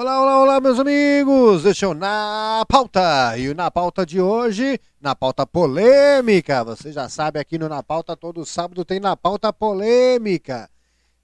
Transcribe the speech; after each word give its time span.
Olá, 0.00 0.22
olá, 0.22 0.38
olá, 0.40 0.60
meus 0.60 0.78
amigos! 0.78 1.64
Este 1.64 1.84
é 1.84 1.88
o 1.88 1.92
Na 1.92 2.64
Pauta. 2.68 3.36
E 3.36 3.52
Na 3.52 3.68
Pauta 3.68 4.06
de 4.06 4.20
hoje, 4.20 4.78
na 5.00 5.12
pauta 5.12 5.44
polêmica. 5.44 6.62
Você 6.62 6.92
já 6.92 7.08
sabe, 7.08 7.40
aqui 7.40 7.58
no 7.58 7.68
Na 7.68 7.82
Pauta, 7.82 8.16
todo 8.16 8.46
sábado 8.46 8.84
tem 8.84 9.00
Na 9.00 9.16
Pauta 9.16 9.52
polêmica. 9.52 10.70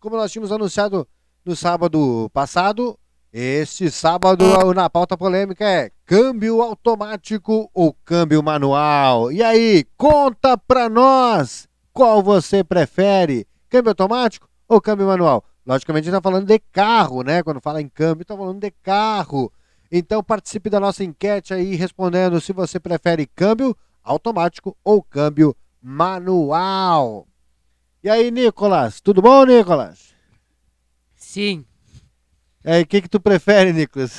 Como 0.01 0.17
nós 0.17 0.33
tínhamos 0.33 0.51
anunciado 0.51 1.07
no 1.45 1.55
sábado 1.55 2.29
passado, 2.33 2.99
este 3.33 3.93
sábado 3.93 4.45
o 4.67 4.75
Na 4.75 4.91
Pauta 4.91 5.17
polêmica 5.17 5.65
é 5.65 5.93
câmbio 6.05 6.61
automático 6.61 7.71
ou 7.73 7.97
câmbio 8.05 8.43
manual. 8.43 9.31
E 9.31 9.41
aí, 9.41 9.87
conta 9.97 10.59
pra 10.59 10.89
nós 10.89 11.69
qual 11.93 12.21
você 12.21 12.65
prefere, 12.65 13.47
câmbio 13.69 13.91
automático 13.91 14.49
ou 14.67 14.81
câmbio 14.81 15.07
manual? 15.07 15.45
Logicamente, 15.67 16.05
a 16.05 16.11
gente 16.11 16.17
está 16.17 16.23
falando 16.23 16.47
de 16.47 16.59
carro, 16.59 17.23
né? 17.23 17.43
Quando 17.43 17.61
fala 17.61 17.81
em 17.81 17.89
câmbio, 17.89 18.23
está 18.23 18.37
falando 18.37 18.61
de 18.61 18.71
carro. 18.71 19.51
Então, 19.91 20.23
participe 20.23 20.69
da 20.69 20.79
nossa 20.79 21.03
enquete 21.03 21.55
aí, 21.55 21.75
respondendo 21.75 22.41
se 22.41 22.53
você 22.53 22.79
prefere 22.79 23.27
câmbio 23.27 23.77
automático 24.03 24.77
ou 24.85 25.03
câmbio 25.03 25.57
manual. 25.81 27.27
E 28.03 28.11
aí, 28.11 28.31
Nicolas? 28.31 29.01
Tudo 29.01 29.23
bom, 29.23 29.45
Nicolas? 29.47 30.15
Sim. 31.15 31.65
E 32.63 32.71
aí, 32.71 32.83
o 32.83 32.87
que, 32.87 33.01
que 33.01 33.09
tu 33.09 33.19
prefere, 33.19 33.73
Nicolas? 33.73 34.19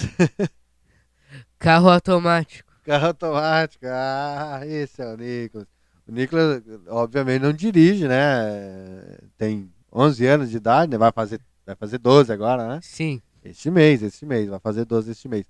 Carro 1.60 1.90
automático. 1.90 2.72
Carro 2.84 3.08
automático. 3.08 3.86
Ah, 3.88 4.62
esse 4.66 5.02
é 5.02 5.06
o 5.06 5.16
Nicolas. 5.16 5.68
O 6.08 6.12
Nicolas, 6.12 6.64
obviamente, 6.88 7.42
não 7.44 7.54
dirige, 7.54 8.08
né? 8.08 9.18
Tem 9.38 9.72
11 9.96 10.28
anos 10.28 10.50
de 10.50 10.58
idade, 10.58 10.92
né? 10.92 10.98
Vai 10.98 11.12
fazer, 11.12 11.40
vai 11.66 11.76
fazer 11.76 11.98
12 11.98 12.32
agora, 12.32 12.68
né? 12.68 12.80
Sim. 12.84 13.22
Este 13.44 13.72
mês, 13.72 14.04
este 14.04 14.26
mês, 14.26 14.50
vai 14.50 14.60
fazer 14.60 14.84
12 14.84 15.12
este 15.12 15.30
mês. 15.30 15.46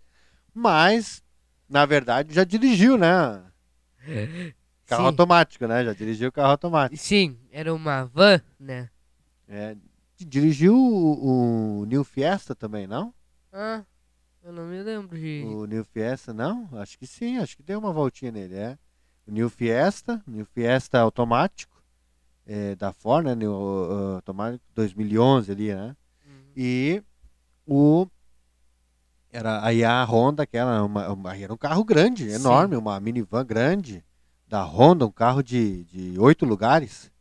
Mas, 0.53 1.23
na 1.67 1.85
verdade, 1.85 2.33
já 2.33 2.43
dirigiu, 2.43 2.95
né? 2.95 3.43
Carro 4.85 5.01
Sim. 5.01 5.07
automático, 5.07 5.65
né? 5.65 5.83
Já 5.83 5.93
dirigiu 5.93 6.31
carro 6.31 6.51
automático. 6.51 7.01
Sim, 7.01 7.39
era 7.51 7.73
uma 7.73 8.05
van, 8.05 8.39
né? 8.59 8.87
É, 9.47 9.75
dirigiu 10.15 10.75
o, 10.75 11.79
o 11.81 11.85
New 11.85 12.03
Fiesta 12.03 12.53
também, 12.53 12.85
não? 12.85 13.11
Ah, 13.51 13.83
eu 14.43 14.53
não 14.53 14.67
me 14.67 14.83
lembro 14.83 15.17
de. 15.17 15.43
O 15.43 15.65
New 15.65 15.83
Fiesta, 15.83 16.35
não? 16.35 16.69
Acho 16.73 16.99
que 16.99 17.07
sim, 17.07 17.39
acho 17.39 17.57
que 17.57 17.63
deu 17.63 17.79
uma 17.79 17.91
voltinha 17.91 18.31
nele, 18.31 18.53
é. 18.53 18.77
O 19.25 19.31
New 19.31 19.49
Fiesta, 19.49 20.21
New 20.27 20.45
Fiesta 20.45 20.99
automático, 20.99 21.74
é, 22.45 22.75
da 22.75 22.93
Ford, 22.93 23.25
né? 23.25 23.35
New, 23.35 23.51
uh, 23.53 24.15
automático 24.15 24.63
2011 24.73 25.51
ali, 25.51 25.73
né? 25.73 25.95
Uhum. 26.25 26.43
E 26.55 27.03
o. 27.65 28.07
Era 29.31 29.65
aí 29.65 29.83
a 29.83 30.03
Honda, 30.05 30.43
aquela, 30.43 30.81
uma, 30.83 31.09
uma- 31.11 31.37
era 31.37 31.53
um 31.53 31.57
carro 31.57 31.83
grande, 31.83 32.29
Sim. 32.29 32.35
enorme, 32.35 32.75
uma 32.77 32.99
minivan 32.99 33.45
grande 33.45 34.03
da 34.47 34.63
Honda, 34.63 35.05
um 35.05 35.11
carro 35.11 35.43
de, 35.43 35.83
de 35.85 36.17
oito 36.19 36.45
lugares. 36.45 37.11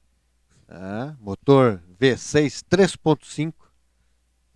né? 0.69 1.16
motor 1.19 1.83
V6 2.00 2.62
3.5, 2.70 3.53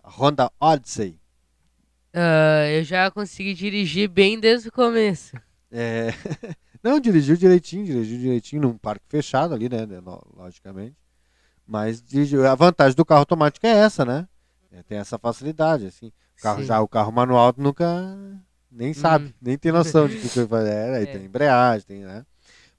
a 0.03 0.09
Honda 0.09 0.49
Odyssey. 0.59 1.19
Ah, 2.13 2.65
eu 2.69 2.83
já 2.83 3.11
consegui 3.11 3.53
dirigir 3.53 4.07
bem 4.09 4.39
desde 4.39 4.69
o 4.69 4.71
começo. 4.71 5.35
É, 5.71 6.09
Não, 6.81 6.99
dirigiu 6.99 7.35
direitinho, 7.35 7.85
dirigiu 7.85 8.17
direitinho 8.19 8.61
num 8.61 8.77
parque 8.77 9.05
fechado 9.09 9.53
ali, 9.53 9.67
né? 9.69 9.85
né, 9.85 9.99
lo- 9.99 10.25
Logicamente. 10.35 10.95
Mas 11.67 12.01
dirigiu. 12.01 12.47
A 12.47 12.55
vantagem 12.55 12.95
do 12.95 13.05
carro 13.05 13.19
automático 13.19 13.65
é 13.67 13.69
essa, 13.69 14.03
né? 14.05 14.27
É, 14.71 14.81
tem 14.83 14.97
essa 14.97 15.17
facilidade, 15.19 15.85
assim. 15.85 16.07
O 16.37 16.41
carro, 16.41 16.61
Sim. 16.61 16.65
já 16.65 16.81
o 16.81 16.87
carro 16.87 17.11
manual 17.11 17.53
nunca 17.57 17.85
nem 18.71 18.93
sabe, 18.93 19.25
Hum. 19.25 19.33
nem 19.41 19.57
tem 19.57 19.71
noção 19.71 20.07
de 20.07 20.17
que 20.17 20.27
vai 20.27 20.47
fazer. 20.47 20.69
É, 20.71 20.95
aí 20.97 21.03
É. 21.03 21.05
tem 21.07 21.25
embreagem, 21.25 21.85
tem, 21.85 21.99
né? 21.99 22.25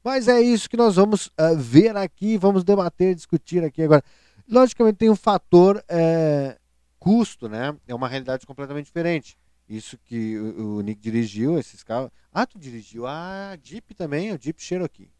Mas 0.03 0.29
é 0.29 0.41
isso 0.41 0.69
que 0.71 0.77
nós 0.79 0.97
vamos 0.97 1.31
ah, 1.37 1.53
ver 1.55 1.95
aqui, 1.97 2.39
vamos 2.39 2.65
debater, 2.65 3.15
discutir 3.15 3.63
aqui 3.63 3.83
agora. 3.83 4.03
Logicamente 4.49 4.97
tem 4.97 5.11
um 5.11 5.17
fator 5.17 5.85
é, 5.89 6.57
custo, 6.99 7.49
né? 7.49 7.77
É 7.87 7.95
uma 7.95 8.09
realidade 8.09 8.47
completamente 8.47 8.87
diferente. 8.87 9.37
Isso 9.71 9.97
que 9.97 10.37
o, 10.37 10.79
o 10.79 10.81
Nick 10.81 11.01
dirigiu, 11.01 11.57
esses 11.57 11.85
carros. 11.85 12.11
Ah, 12.33 12.45
tu 12.45 12.59
dirigiu 12.59 13.07
a 13.07 13.57
Jeep 13.63 13.95
também, 13.95 14.33
o 14.33 14.39
Jeep 14.39 14.61
Cherokee. 14.61 15.13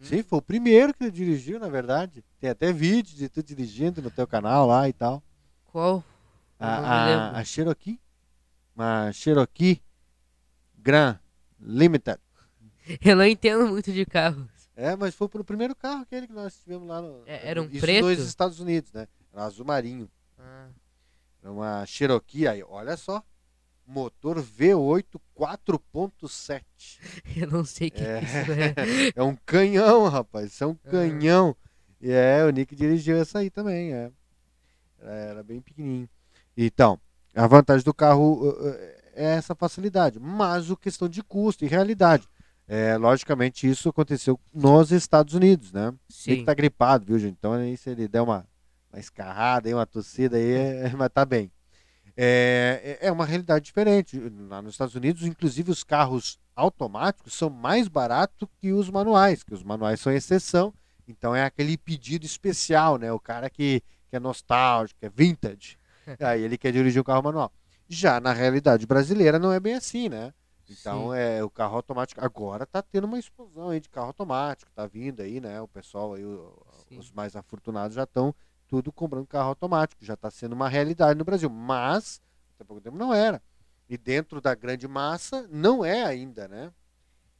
Sim, 0.00 0.22
foi 0.22 0.38
o 0.38 0.42
primeiro 0.42 0.94
que 0.94 1.00
tu 1.00 1.10
dirigiu, 1.10 1.60
na 1.60 1.68
verdade. 1.68 2.24
Tem 2.40 2.48
até 2.48 2.72
vídeo 2.72 3.14
de 3.14 3.28
tu 3.28 3.42
dirigindo 3.42 4.00
no 4.00 4.10
teu 4.10 4.26
canal 4.26 4.66
lá 4.66 4.88
e 4.88 4.94
tal. 4.94 5.22
Qual? 5.66 6.02
A, 6.58 6.68
a, 6.68 7.38
a 7.38 7.44
Cherokee. 7.44 8.00
Uma 8.74 9.12
Cherokee 9.12 9.82
Grand 10.78 11.18
Limited. 11.60 12.18
Eu 13.04 13.14
não 13.14 13.26
entendo 13.26 13.66
muito 13.66 13.92
de 13.92 14.06
carros. 14.06 14.48
É, 14.74 14.96
mas 14.96 15.14
foi 15.14 15.28
pro 15.28 15.44
primeiro 15.44 15.76
carro 15.76 16.00
aquele 16.00 16.26
que 16.26 16.32
nós 16.32 16.56
tivemos 16.60 16.88
lá 16.88 17.02
no. 17.02 17.24
É, 17.26 17.46
era 17.46 17.60
um 17.60 17.66
isso 17.66 17.80
preto? 17.80 18.06
nos 18.06 18.20
Estados 18.20 18.58
Unidos, 18.58 18.90
né? 18.92 19.06
Era 19.34 19.44
azul 19.44 19.66
marinho. 19.66 20.08
Ah, 20.38 20.68
uma 21.42 21.84
Cherokee 21.86 22.46
aí, 22.46 22.62
olha 22.62 22.96
só. 22.96 23.22
Motor 23.86 24.42
V8 24.42 25.18
4.7. 25.34 26.62
eu 27.36 27.46
não 27.50 27.64
sei 27.64 27.88
o 27.88 27.90
que 27.90 28.02
É. 28.04 28.20
isso 28.22 28.52
é. 28.52 28.74
É 29.16 29.22
um 29.22 29.34
canhão, 29.46 30.08
rapaz. 30.08 30.52
Isso 30.52 30.64
é 30.64 30.66
um 30.66 30.76
Ah. 30.84 30.90
canhão. 30.90 31.56
E 32.00 32.10
é, 32.10 32.44
o 32.44 32.50
Nick 32.50 32.76
dirigiu 32.76 33.16
essa 33.16 33.38
aí 33.38 33.50
também, 33.50 33.92
é. 33.92 34.10
Era, 35.00 35.10
era 35.14 35.42
bem 35.42 35.60
pequenininho. 35.60 36.08
Então, 36.56 37.00
a 37.34 37.46
vantagem 37.46 37.84
do 37.84 37.94
carro 37.94 38.34
uh, 38.34 38.68
uh, 38.68 38.74
é 39.14 39.36
essa 39.36 39.54
facilidade. 39.54 40.18
Mas 40.20 40.70
a 40.70 40.76
questão 40.76 41.08
de 41.08 41.22
custo 41.22 41.64
e 41.64 41.68
realidade. 41.68 42.28
É, 42.70 42.96
logicamente, 42.98 43.66
isso 43.68 43.88
aconteceu 43.88 44.38
nos 44.52 44.92
Estados 44.92 45.32
Unidos, 45.32 45.72
né? 45.72 45.86
Ele 46.26 46.40
Sim. 46.40 46.44
tá 46.44 46.52
gripado, 46.52 47.06
viu, 47.06 47.18
gente? 47.18 47.36
Então, 47.38 47.54
aí, 47.54 47.76
se 47.78 47.88
ele 47.88 48.06
der 48.06 48.20
uma, 48.20 48.46
uma 48.92 48.98
escarrada, 49.00 49.68
aí, 49.68 49.74
uma 49.74 49.86
tossida 49.86 50.36
aí, 50.36 50.52
é, 50.52 50.90
mas 50.96 51.10
tá 51.10 51.24
bem. 51.24 51.50
É, 52.16 52.98
é 53.00 53.06
é 53.08 53.12
uma 53.12 53.24
realidade 53.24 53.64
diferente. 53.66 54.18
Lá 54.48 54.60
nos 54.60 54.74
Estados 54.74 54.94
Unidos, 54.94 55.22
inclusive, 55.22 55.70
os 55.70 55.84
carros 55.84 56.38
automáticos 56.56 57.34
são 57.34 57.48
mais 57.48 57.86
baratos 57.86 58.48
que 58.60 58.72
os 58.72 58.90
manuais, 58.90 59.44
que 59.44 59.54
os 59.54 59.62
manuais 59.62 60.00
são 60.00 60.12
exceção. 60.12 60.74
Então, 61.06 61.34
é 61.34 61.44
aquele 61.44 61.78
pedido 61.78 62.26
especial, 62.26 62.98
né? 62.98 63.12
O 63.12 63.20
cara 63.20 63.48
que, 63.48 63.80
que 64.10 64.16
é 64.16 64.20
nostálgico, 64.20 64.98
que 65.00 65.06
é 65.06 65.10
vintage. 65.10 65.78
aí 66.20 66.42
ele 66.42 66.58
quer 66.58 66.72
dirigir 66.72 67.00
um 67.00 67.04
carro 67.04 67.22
manual. 67.22 67.52
Já 67.88 68.20
na 68.20 68.32
realidade 68.32 68.86
brasileira 68.86 69.38
não 69.38 69.52
é 69.52 69.60
bem 69.60 69.74
assim, 69.74 70.08
né? 70.08 70.34
Então, 70.68 71.12
Sim. 71.12 71.18
é, 71.18 71.42
o 71.42 71.48
carro 71.48 71.76
automático 71.76 72.22
agora 72.22 72.66
tá 72.66 72.82
tendo 72.82 73.04
uma 73.06 73.18
explosão 73.18 73.70
aí 73.70 73.80
de 73.80 73.88
carro 73.88 74.08
automático, 74.08 74.70
tá 74.74 74.86
vindo 74.86 75.22
aí, 75.22 75.40
né? 75.40 75.60
O 75.62 75.68
pessoal 75.68 76.12
aí, 76.14 76.24
o- 76.24 76.52
os 76.96 77.10
mais 77.10 77.34
afortunados 77.36 77.94
já 77.94 78.02
estão 78.04 78.34
tudo 78.68 78.92
comprando 78.92 79.26
carro 79.26 79.48
automático, 79.48 80.04
já 80.04 80.14
está 80.14 80.30
sendo 80.30 80.52
uma 80.52 80.68
realidade 80.68 81.18
no 81.18 81.24
Brasil, 81.24 81.48
mas 81.50 82.20
até 82.54 82.64
pouco 82.64 82.80
tempo 82.82 82.96
não 82.96 83.12
era. 83.12 83.42
E 83.88 83.96
dentro 83.96 84.40
da 84.40 84.54
grande 84.54 84.86
massa 84.86 85.48
não 85.50 85.84
é 85.84 86.04
ainda, 86.04 86.46
né? 86.46 86.70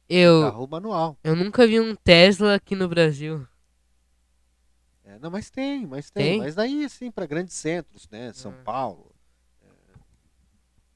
Eu, 0.09 0.41
Carro 0.41 0.67
manual. 0.67 1.17
eu 1.23 1.35
nunca 1.35 1.67
vi 1.67 1.79
um 1.79 1.95
Tesla 1.95 2.55
aqui 2.55 2.75
no 2.75 2.89
Brasil. 2.89 3.47
É, 5.03 5.17
não, 5.19 5.29
mas 5.29 5.49
tem, 5.51 5.85
mas 5.85 6.09
tem, 6.09 6.31
Tem? 6.31 6.37
mas 6.39 6.55
daí 6.55 6.83
assim 6.85 7.11
para 7.11 7.25
grandes 7.27 7.55
centros, 7.55 8.07
né? 8.09 8.33
São 8.33 8.51
Ah. 8.51 8.63
Paulo. 8.63 9.11
é, 9.61 9.67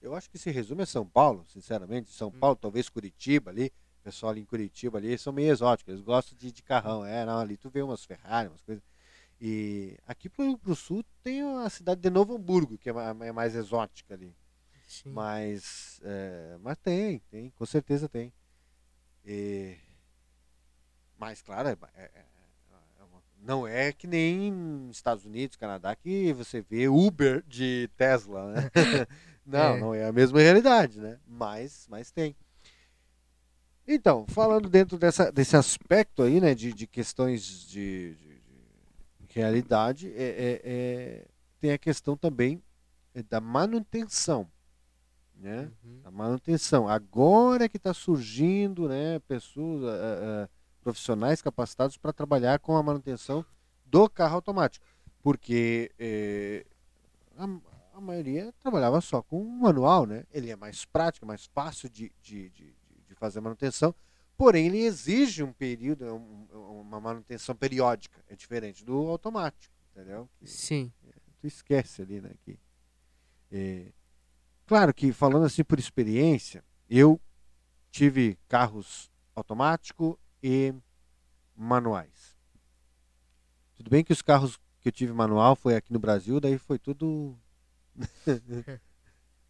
eu 0.01 0.15
acho 0.15 0.29
que 0.29 0.37
se 0.39 0.49
resume 0.51 0.81
a 0.83 0.85
São 0.87 1.05
Paulo, 1.07 1.45
sinceramente. 1.47 2.11
São 2.11 2.29
Hum. 2.29 2.39
Paulo, 2.39 2.55
talvez 2.55 2.89
Curitiba 2.89 3.51
ali. 3.51 3.71
O 4.01 4.03
pessoal 4.03 4.31
ali 4.31 4.41
em 4.41 4.45
Curitiba 4.45 4.97
ali 4.97 5.17
são 5.17 5.31
meio 5.31 5.51
exóticos, 5.51 5.93
eles 5.93 6.03
gostam 6.03 6.37
de, 6.37 6.51
de 6.51 6.61
carrão. 6.61 7.05
É, 7.05 7.25
não, 7.25 7.39
ali 7.39 7.55
tu 7.55 7.69
vê 7.69 7.81
umas 7.81 8.03
Ferrari, 8.03 8.49
umas 8.49 8.61
coisas. 8.61 8.83
E 9.41 9.97
aqui 10.07 10.29
pro, 10.29 10.57
pro 10.57 10.75
sul 10.75 11.03
tem 11.23 11.41
a 11.41 11.69
cidade 11.69 11.99
de 12.01 12.09
Novo 12.09 12.35
Hamburgo, 12.35 12.77
que 12.77 12.89
é 12.89 12.93
é 13.21 13.31
mais 13.31 13.55
exótica 13.55 14.13
ali. 14.13 14.33
Sim. 14.87 15.11
Mas, 15.11 15.99
é, 16.03 16.57
mas 16.61 16.77
tem, 16.77 17.19
tem, 17.31 17.49
com 17.51 17.65
certeza 17.65 18.07
tem. 18.07 18.31
E- 19.25 19.75
mas, 21.17 21.41
claro, 21.41 21.69
é, 21.69 21.77
é- 21.95 22.25
é 22.99 23.03
uma- 23.03 23.21
não 23.41 23.67
é 23.67 23.91
que 23.91 24.05
nem 24.07 24.89
Estados 24.91 25.25
Unidos, 25.25 25.55
Canadá, 25.57 25.95
que 25.95 26.31
você 26.33 26.61
vê 26.61 26.87
Uber 26.87 27.43
de 27.47 27.89
Tesla, 27.97 28.51
né? 28.53 28.71
não, 29.45 29.59
É. 29.75 29.79
não 29.79 29.93
é 29.95 30.05
a 30.05 30.11
mesma 30.11 30.39
realidade, 30.39 30.99
né? 30.99 31.19
Mas, 31.25 31.87
mas 31.89 32.11
tem. 32.11 32.35
Então, 33.87 34.25
falando 34.27 34.69
dentro 34.69 34.97
dessa, 34.97 35.31
desse 35.31 35.57
aspecto 35.57 36.23
aí, 36.23 36.39
né, 36.39 36.55
de, 36.55 36.73
de 36.73 36.87
questões 36.87 37.43
de- 37.67 38.15
de 38.15 38.32
realidade, 39.33 40.11
é, 40.15 40.23
é- 40.23 40.61
é- 40.63 41.27
tem 41.59 41.71
a 41.71 41.77
questão 41.77 42.15
também 42.15 42.61
é, 43.15 43.23
da 43.23 43.39
manutenção, 43.39 44.49
né? 45.35 45.71
Uhum. 45.83 46.01
A 46.03 46.11
manutenção. 46.11 46.87
Agora 46.87 47.67
que 47.69 47.77
está 47.77 47.93
surgindo, 47.93 48.87
né, 48.87 49.19
pessoas, 49.27 49.83
ah, 49.83 50.43
ah, 50.45 50.49
profissionais 50.81 51.41
capacitados 51.41 51.97
para 51.97 52.11
trabalhar 52.13 52.59
com 52.59 52.75
a 52.75 52.83
manutenção 52.83 53.45
do 53.85 54.09
carro 54.09 54.35
automático, 54.35 54.85
porque 55.21 55.91
eh, 55.97 56.65
a, 57.37 57.47
a 57.93 58.01
maioria 58.01 58.53
trabalhava 58.59 58.99
só 58.99 59.21
com 59.21 59.43
manual, 59.45 60.05
né? 60.05 60.25
Ele 60.31 60.49
é 60.49 60.55
mais 60.55 60.83
prático, 60.83 61.25
mais 61.25 61.45
fácil 61.45 61.89
de, 61.89 62.11
de, 62.21 62.49
de, 62.49 62.75
de 63.07 63.15
fazer 63.15 63.39
manutenção, 63.39 63.95
porém 64.43 64.65
ele 64.65 64.79
exige 64.79 65.41
um 65.41 65.53
período, 65.53 66.03
um, 66.03 66.81
uma 66.81 66.99
manutenção 66.99 67.55
periódica, 67.55 68.21
é 68.27 68.35
diferente 68.35 68.83
do 68.83 69.07
automático, 69.07 69.73
entendeu? 69.91 70.29
Sim. 70.43 70.91
Tu 71.39 71.47
esquece 71.47 72.01
ali, 72.01 72.19
né? 72.19 72.31
Que, 72.43 72.59
é, 73.49 73.93
claro 74.65 74.93
que 74.93 75.13
falando 75.13 75.45
assim 75.45 75.63
por 75.63 75.79
experiência, 75.79 76.61
eu 76.89 77.21
tive 77.89 78.37
carros 78.49 79.09
automático 79.33 80.19
e 80.43 80.75
manuais. 81.55 82.37
Tudo 83.75 83.89
bem 83.89 84.03
que 84.03 84.11
os 84.11 84.21
carros 84.21 84.59
que 84.81 84.89
eu 84.89 84.91
tive 84.91 85.13
manual 85.13 85.55
foi 85.55 85.77
aqui 85.77 85.93
no 85.93 85.99
Brasil, 85.99 86.41
daí 86.41 86.57
foi 86.57 86.77
tudo 86.77 87.39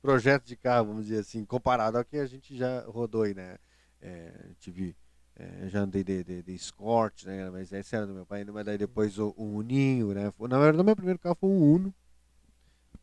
projeto 0.03 0.45
de 0.45 0.55
carro, 0.55 0.85
vamos 0.85 1.05
dizer 1.05 1.21
assim, 1.21 1.43
comparado 1.43 1.97
ao 1.97 2.05
que 2.05 2.17
a 2.17 2.27
gente 2.27 2.55
já 2.55 2.81
rodou 2.81 3.23
aí, 3.23 3.33
né? 3.33 3.57
É, 4.05 4.31
tive, 4.59 4.97
é, 5.33 5.69
já 5.69 5.79
andei 5.79 6.03
de, 6.03 6.25
de, 6.25 6.43
de, 6.43 6.53
Escort, 6.53 7.23
né? 7.23 7.49
Mas 7.49 7.71
esse 7.71 7.95
era 7.95 8.05
do 8.05 8.13
meu 8.13 8.25
pai, 8.25 8.43
mas 8.43 8.65
daí 8.65 8.77
depois 8.77 9.17
o, 9.17 9.33
o 9.37 9.55
Uninho, 9.55 10.13
né? 10.13 10.23
Na 10.41 10.59
verdade, 10.59 10.81
o 10.81 10.83
meu 10.83 10.95
primeiro 10.95 11.17
carro 11.19 11.37
foi 11.39 11.49
um 11.49 11.73
Uno, 11.73 11.95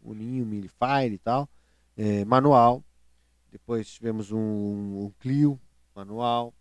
Uninho, 0.02 0.44
Milifire 0.44 1.14
e 1.14 1.18
tal, 1.18 1.48
é, 1.96 2.22
manual. 2.26 2.84
Depois 3.50 3.90
tivemos 3.90 4.30
um, 4.30 5.06
um 5.06 5.12
Clio 5.18 5.58
manual. 5.94 6.54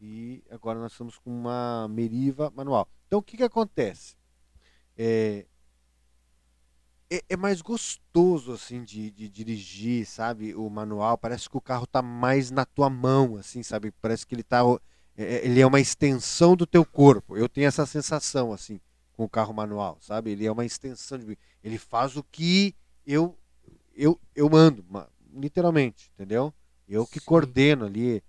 E 0.00 0.44
agora 0.48 0.78
nós 0.78 0.92
estamos 0.92 1.18
com 1.18 1.30
uma 1.30 1.88
Meriva 1.88 2.52
manual. 2.54 2.88
Então 3.08 3.18
o 3.18 3.22
que, 3.22 3.36
que 3.36 3.42
acontece? 3.42 4.14
É, 4.96 5.46
é, 7.10 7.22
é, 7.28 7.36
mais 7.36 7.60
gostoso 7.62 8.52
assim 8.52 8.82
de, 8.82 9.10
de, 9.10 9.28
dirigir, 9.28 10.06
sabe? 10.06 10.54
O 10.54 10.68
manual 10.68 11.16
parece 11.16 11.48
que 11.48 11.56
o 11.56 11.60
carro 11.60 11.86
tá 11.86 12.02
mais 12.02 12.50
na 12.50 12.64
tua 12.64 12.90
mão, 12.90 13.36
assim, 13.36 13.62
sabe? 13.62 13.92
Parece 14.00 14.26
que 14.26 14.34
ele 14.34 14.42
tá, 14.42 14.62
é, 15.16 15.24
é, 15.24 15.46
ele 15.46 15.60
é 15.60 15.66
uma 15.66 15.80
extensão 15.80 16.56
do 16.56 16.66
teu 16.66 16.84
corpo. 16.84 17.36
Eu 17.36 17.48
tenho 17.48 17.66
essa 17.66 17.86
sensação 17.86 18.52
assim 18.52 18.80
com 19.12 19.24
o 19.24 19.28
carro 19.28 19.54
manual, 19.54 19.98
sabe? 20.00 20.30
Ele 20.30 20.46
é 20.46 20.52
uma 20.52 20.64
extensão 20.64 21.18
de, 21.18 21.38
ele 21.62 21.78
faz 21.78 22.16
o 22.16 22.22
que 22.22 22.74
eu 23.06 23.38
eu 23.94 24.20
eu 24.34 24.50
mando, 24.50 24.84
literalmente, 25.32 26.10
entendeu? 26.14 26.52
Eu 26.86 27.06
que 27.06 27.18
Sim. 27.18 27.24
coordeno 27.24 27.86
ali 27.86 28.22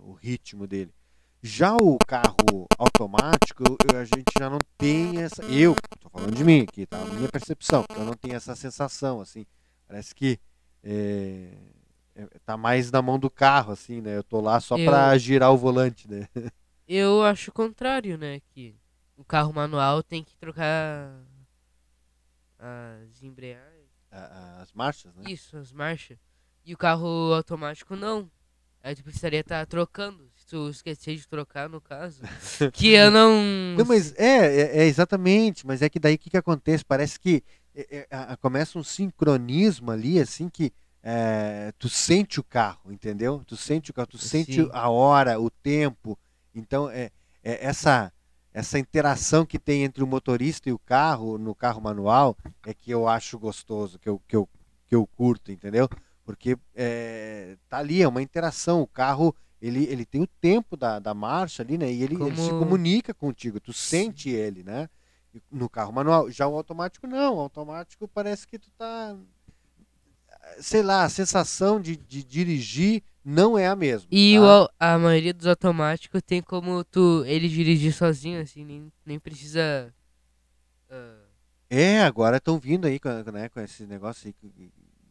o 0.00 0.12
ritmo 0.12 0.66
dele. 0.66 0.92
Já 1.44 1.74
o 1.74 1.98
carro 1.98 2.68
automático, 2.78 3.64
a 3.92 4.04
gente 4.04 4.32
já 4.38 4.48
não 4.48 4.60
tem 4.78 5.20
essa. 5.22 5.42
Eu, 5.42 5.74
tô 5.98 6.08
falando 6.08 6.36
de 6.36 6.44
mim 6.44 6.60
aqui, 6.60 6.86
tá? 6.86 7.02
A 7.02 7.04
minha 7.06 7.28
percepção, 7.28 7.84
eu 7.96 8.04
não 8.04 8.14
tenho 8.14 8.36
essa 8.36 8.54
sensação, 8.54 9.20
assim. 9.20 9.44
Parece 9.88 10.14
que 10.14 10.38
é, 10.84 11.52
é, 12.14 12.26
tá 12.46 12.56
mais 12.56 12.92
na 12.92 13.02
mão 13.02 13.18
do 13.18 13.28
carro, 13.28 13.72
assim, 13.72 14.00
né? 14.00 14.16
Eu 14.16 14.22
tô 14.22 14.40
lá 14.40 14.60
só 14.60 14.78
eu, 14.78 14.84
pra 14.84 15.18
girar 15.18 15.52
o 15.52 15.56
volante, 15.56 16.08
né? 16.08 16.28
Eu 16.86 17.22
acho 17.24 17.50
o 17.50 17.54
contrário, 17.54 18.18
né? 18.18 18.40
Que 18.50 18.76
o 19.16 19.24
carro 19.24 19.52
manual 19.52 20.02
tem 20.02 20.22
que 20.22 20.36
trocar 20.36 21.10
as 22.58 23.22
embreagens. 23.22 23.88
As 24.10 24.72
marchas, 24.72 25.14
né? 25.14 25.24
Isso, 25.26 25.56
as 25.56 25.72
marchas. 25.72 26.18
E 26.64 26.72
o 26.74 26.76
carro 26.76 27.32
automático 27.32 27.96
não. 27.96 28.30
Aí 28.82 28.94
tu 28.94 29.02
precisaria 29.02 29.40
estar 29.40 29.60
tá 29.60 29.66
trocando 29.66 30.28
tu 30.46 30.68
esquecer 30.68 31.16
de 31.16 31.26
trocar, 31.26 31.68
no 31.68 31.80
caso. 31.80 32.20
que 32.72 32.88
eu 32.88 33.10
não. 33.10 33.42
Não, 33.76 33.84
mas 33.84 34.14
é, 34.16 34.26
é, 34.26 34.78
é, 34.78 34.84
exatamente. 34.86 35.66
Mas 35.66 35.82
é 35.82 35.88
que 35.88 35.98
daí 35.98 36.14
o 36.14 36.18
que, 36.18 36.30
que 36.30 36.36
acontece? 36.36 36.84
Parece 36.84 37.18
que 37.18 37.42
é, 37.74 38.06
é, 38.10 38.36
começa 38.36 38.78
um 38.78 38.84
sincronismo 38.84 39.90
ali, 39.90 40.20
assim, 40.20 40.48
que 40.48 40.72
é, 41.02 41.72
tu 41.78 41.88
sente 41.88 42.40
o 42.40 42.44
carro, 42.44 42.92
entendeu? 42.92 43.42
Tu 43.46 43.56
sente 43.56 43.90
o 43.90 43.94
carro, 43.94 44.08
tu 44.08 44.18
sente 44.18 44.62
Sim. 44.62 44.70
a 44.72 44.88
hora, 44.88 45.40
o 45.40 45.50
tempo. 45.50 46.18
Então, 46.54 46.88
é, 46.90 47.10
é 47.42 47.66
essa 47.66 48.12
essa 48.54 48.78
interação 48.78 49.46
que 49.46 49.58
tem 49.58 49.82
entre 49.82 50.04
o 50.04 50.06
motorista 50.06 50.68
e 50.68 50.72
o 50.72 50.78
carro 50.78 51.38
no 51.38 51.54
carro 51.54 51.80
manual 51.80 52.36
é 52.66 52.74
que 52.74 52.90
eu 52.90 53.08
acho 53.08 53.38
gostoso, 53.38 53.98
que 53.98 54.08
eu, 54.08 54.20
que 54.28 54.36
eu, 54.36 54.48
que 54.86 54.94
eu 54.94 55.06
curto, 55.06 55.50
entendeu? 55.50 55.88
Porque 56.24 56.56
é, 56.74 57.56
tá 57.68 57.78
ali, 57.78 58.02
é 58.02 58.08
uma 58.08 58.22
interação. 58.22 58.82
O 58.82 58.86
carro 58.86 59.34
ele, 59.62 59.84
ele 59.84 60.04
tem 60.04 60.20
o 60.20 60.26
tempo 60.26 60.76
da, 60.76 60.98
da 60.98 61.14
marcha 61.14 61.62
ali, 61.62 61.78
né? 61.78 61.90
E 61.90 62.02
ele, 62.02 62.16
Como... 62.16 62.28
ele 62.28 62.36
se 62.36 62.50
comunica 62.50 63.14
contigo, 63.14 63.60
tu 63.60 63.72
sente 63.72 64.28
ele, 64.28 64.64
né? 64.64 64.90
No 65.48 65.70
carro 65.70 65.92
manual. 65.92 66.28
Já 66.32 66.48
o 66.48 66.56
automático 66.56 67.06
não, 67.06 67.36
o 67.36 67.40
automático 67.40 68.08
parece 68.08 68.44
que 68.44 68.58
tu 68.58 68.68
tá. 68.72 69.16
Sei 70.58 70.82
lá, 70.82 71.04
a 71.04 71.08
sensação 71.08 71.80
de, 71.80 71.96
de 71.96 72.24
dirigir 72.24 73.04
não 73.24 73.56
é 73.56 73.68
a 73.68 73.76
mesma. 73.76 74.08
E 74.10 74.34
tá? 74.34 74.64
o, 74.64 74.68
a 74.80 74.98
maioria 74.98 75.32
dos 75.32 75.46
automáticos 75.46 76.20
tem 76.26 76.42
como 76.42 76.82
tu 76.82 77.24
ele 77.24 77.48
dirigir 77.48 77.92
sozinho, 77.92 78.42
assim, 78.42 78.64
nem, 78.64 78.92
nem 79.06 79.20
precisa. 79.20 79.94
Uh... 80.90 81.22
É, 81.70 82.02
agora 82.02 82.38
estão 82.38 82.58
vindo 82.58 82.86
aí 82.86 82.98
com, 82.98 83.08
né, 83.30 83.48
com 83.48 83.60
esse 83.60 83.86
negócio 83.86 84.26
aí, 84.28 84.70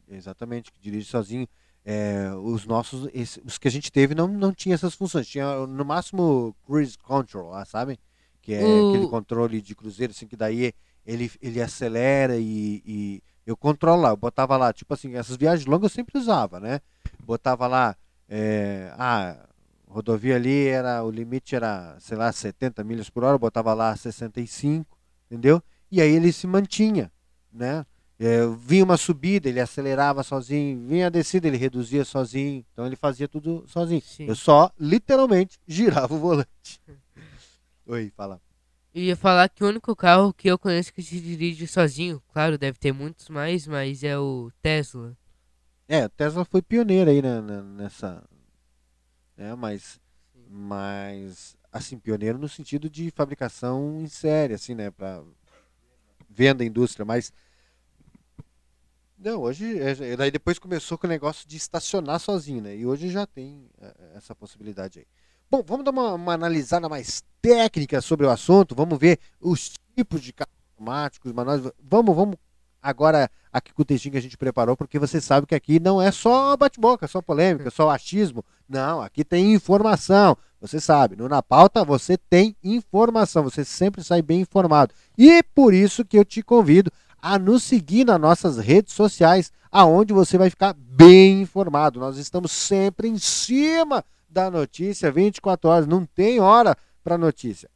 exatamente, 0.09 0.71
que 0.71 0.79
dirige 0.81 1.09
sozinho. 1.09 1.47
É, 1.83 2.31
os 2.35 2.65
nossos, 2.65 3.09
esse, 3.13 3.41
os 3.43 3.57
que 3.57 3.67
a 3.67 3.71
gente 3.71 3.91
teve 3.91 4.13
não, 4.13 4.27
não 4.27 4.53
tinha 4.53 4.75
essas 4.75 4.93
funções. 4.93 5.27
Tinha 5.27 5.65
no 5.65 5.83
máximo 5.83 6.55
cruise 6.65 6.97
control, 6.97 7.49
lá, 7.49 7.65
sabe? 7.65 7.99
Que 8.41 8.53
é 8.53 8.63
uh. 8.63 8.89
aquele 8.89 9.07
controle 9.07 9.61
de 9.61 9.75
cruzeiro, 9.75 10.11
assim, 10.11 10.27
que 10.27 10.35
daí 10.35 10.73
ele, 11.05 11.31
ele 11.41 11.61
acelera 11.61 12.37
e, 12.37 12.83
e, 12.85 13.23
eu 13.45 13.57
controlo 13.57 14.01
lá. 14.01 14.09
Eu 14.09 14.17
botava 14.17 14.57
lá, 14.57 14.71
tipo 14.71 14.93
assim, 14.93 15.15
essas 15.15 15.37
viagens 15.37 15.65
longas 15.65 15.91
eu 15.91 15.95
sempre 15.95 16.17
usava, 16.17 16.59
né? 16.59 16.81
Botava 17.23 17.67
lá, 17.67 17.95
é, 18.29 18.93
ah, 18.97 19.47
rodovia 19.87 20.35
ali 20.35 20.67
era, 20.67 21.03
o 21.03 21.11
limite 21.11 21.55
era, 21.55 21.95
sei 21.99 22.17
lá, 22.17 22.31
70 22.31 22.83
milhas 22.83 23.09
por 23.09 23.23
hora, 23.23 23.35
eu 23.35 23.39
botava 23.39 23.73
lá 23.73 23.95
65, 23.95 24.97
entendeu? 25.29 25.61
E 25.91 26.01
aí 26.01 26.11
ele 26.11 26.31
se 26.31 26.47
mantinha, 26.47 27.11
né? 27.51 27.85
É, 28.23 28.45
vinha 28.55 28.83
uma 28.83 28.97
subida, 28.97 29.49
ele 29.49 29.59
acelerava 29.59 30.21
sozinho, 30.21 30.87
vinha 30.87 31.07
a 31.07 31.09
descida, 31.09 31.47
ele 31.47 31.57
reduzia 31.57 32.05
sozinho, 32.05 32.63
então 32.71 32.85
ele 32.85 32.95
fazia 32.95 33.27
tudo 33.27 33.63
sozinho. 33.67 33.99
Sim. 34.01 34.27
Eu 34.27 34.35
só, 34.35 34.71
literalmente, 34.79 35.57
girava 35.67 36.13
o 36.13 36.19
volante. 36.19 36.79
Oi, 37.83 38.13
fala. 38.15 38.39
Eu 38.93 39.01
ia 39.01 39.15
falar 39.15 39.49
que 39.49 39.63
o 39.63 39.67
único 39.67 39.95
carro 39.95 40.31
que 40.31 40.47
eu 40.47 40.59
conheço 40.59 40.93
que 40.93 41.01
se 41.01 41.19
dirige 41.19 41.65
sozinho, 41.65 42.21
claro, 42.31 42.59
deve 42.59 42.77
ter 42.77 42.91
muitos 42.91 43.27
mais, 43.27 43.65
mas 43.65 44.03
é 44.03 44.15
o 44.19 44.51
Tesla. 44.61 45.17
É, 45.87 46.05
o 46.05 46.09
Tesla 46.09 46.45
foi 46.45 46.61
pioneiro 46.61 47.09
aí 47.09 47.23
né, 47.23 47.41
nessa. 47.41 48.23
É, 49.35 49.55
mas. 49.55 49.99
Mas. 50.47 51.57
Assim, 51.71 51.97
pioneiro 51.97 52.37
no 52.37 52.47
sentido 52.47 52.87
de 52.87 53.09
fabricação 53.09 53.99
em 53.99 54.07
série, 54.07 54.53
assim, 54.53 54.75
né? 54.75 54.91
Pra 54.91 55.23
venda 56.29 56.63
indústria, 56.63 57.03
mas 57.03 57.33
não, 59.23 59.41
hoje. 59.41 59.79
É, 59.79 60.17
daí 60.17 60.31
depois 60.31 60.57
começou 60.57 60.97
com 60.97 61.05
o 61.05 61.09
negócio 61.09 61.47
de 61.47 61.55
estacionar 61.55 62.19
sozinho, 62.19 62.61
né? 62.61 62.75
E 62.75 62.85
hoje 62.85 63.09
já 63.09 63.27
tem 63.27 63.69
é, 63.79 63.93
essa 64.15 64.33
possibilidade 64.33 64.99
aí. 64.99 65.05
Bom, 65.49 65.63
vamos 65.63 65.85
dar 65.85 65.91
uma, 65.91 66.13
uma 66.13 66.33
analisada 66.33 66.89
mais 66.89 67.23
técnica 67.41 68.01
sobre 68.01 68.25
o 68.25 68.31
assunto. 68.31 68.73
Vamos 68.73 68.97
ver 68.97 69.19
os 69.39 69.73
tipos 69.95 70.21
de 70.21 70.33
carros 70.33 70.53
automáticos, 70.71 71.31
manuais. 71.33 71.61
Vamos, 71.79 72.15
vamos 72.15 72.35
agora 72.81 73.29
aqui 73.53 73.71
com 73.73 73.83
o 73.83 73.85
textinho 73.85 74.13
que 74.13 74.17
a 74.17 74.21
gente 74.21 74.37
preparou, 74.37 74.75
porque 74.75 74.97
você 74.97 75.21
sabe 75.21 75.45
que 75.45 75.53
aqui 75.53 75.79
não 75.79 76.01
é 76.01 76.11
só 76.11 76.57
bate-boca, 76.57 77.07
só 77.07 77.21
polêmica, 77.21 77.69
só 77.69 77.91
achismo. 77.91 78.43
Não, 78.67 79.01
aqui 79.01 79.23
tem 79.23 79.53
informação. 79.53 80.35
Você 80.59 80.79
sabe, 80.79 81.15
no 81.15 81.27
Na 81.27 81.43
Pauta 81.43 81.83
você 81.83 82.17
tem 82.17 82.55
informação, 82.63 83.43
você 83.43 83.63
sempre 83.63 84.03
sai 84.03 84.21
bem 84.21 84.41
informado. 84.41 84.93
E 85.17 85.43
por 85.43 85.73
isso 85.73 86.05
que 86.05 86.17
eu 86.17 86.25
te 86.25 86.41
convido 86.41 86.91
a 87.21 87.37
nos 87.37 87.63
seguir 87.63 88.05
nas 88.05 88.19
nossas 88.19 88.57
redes 88.57 88.93
sociais, 88.93 89.51
aonde 89.71 90.13
você 90.13 90.37
vai 90.37 90.49
ficar 90.49 90.73
bem 90.73 91.41
informado. 91.41 91.99
Nós 91.99 92.17
estamos 92.17 92.51
sempre 92.51 93.07
em 93.07 93.17
cima 93.17 94.03
da 94.27 94.49
notícia, 94.49 95.11
24 95.11 95.69
horas, 95.69 95.87
não 95.87 96.05
tem 96.05 96.39
hora 96.39 96.75
para 97.03 97.17
notícia. 97.17 97.69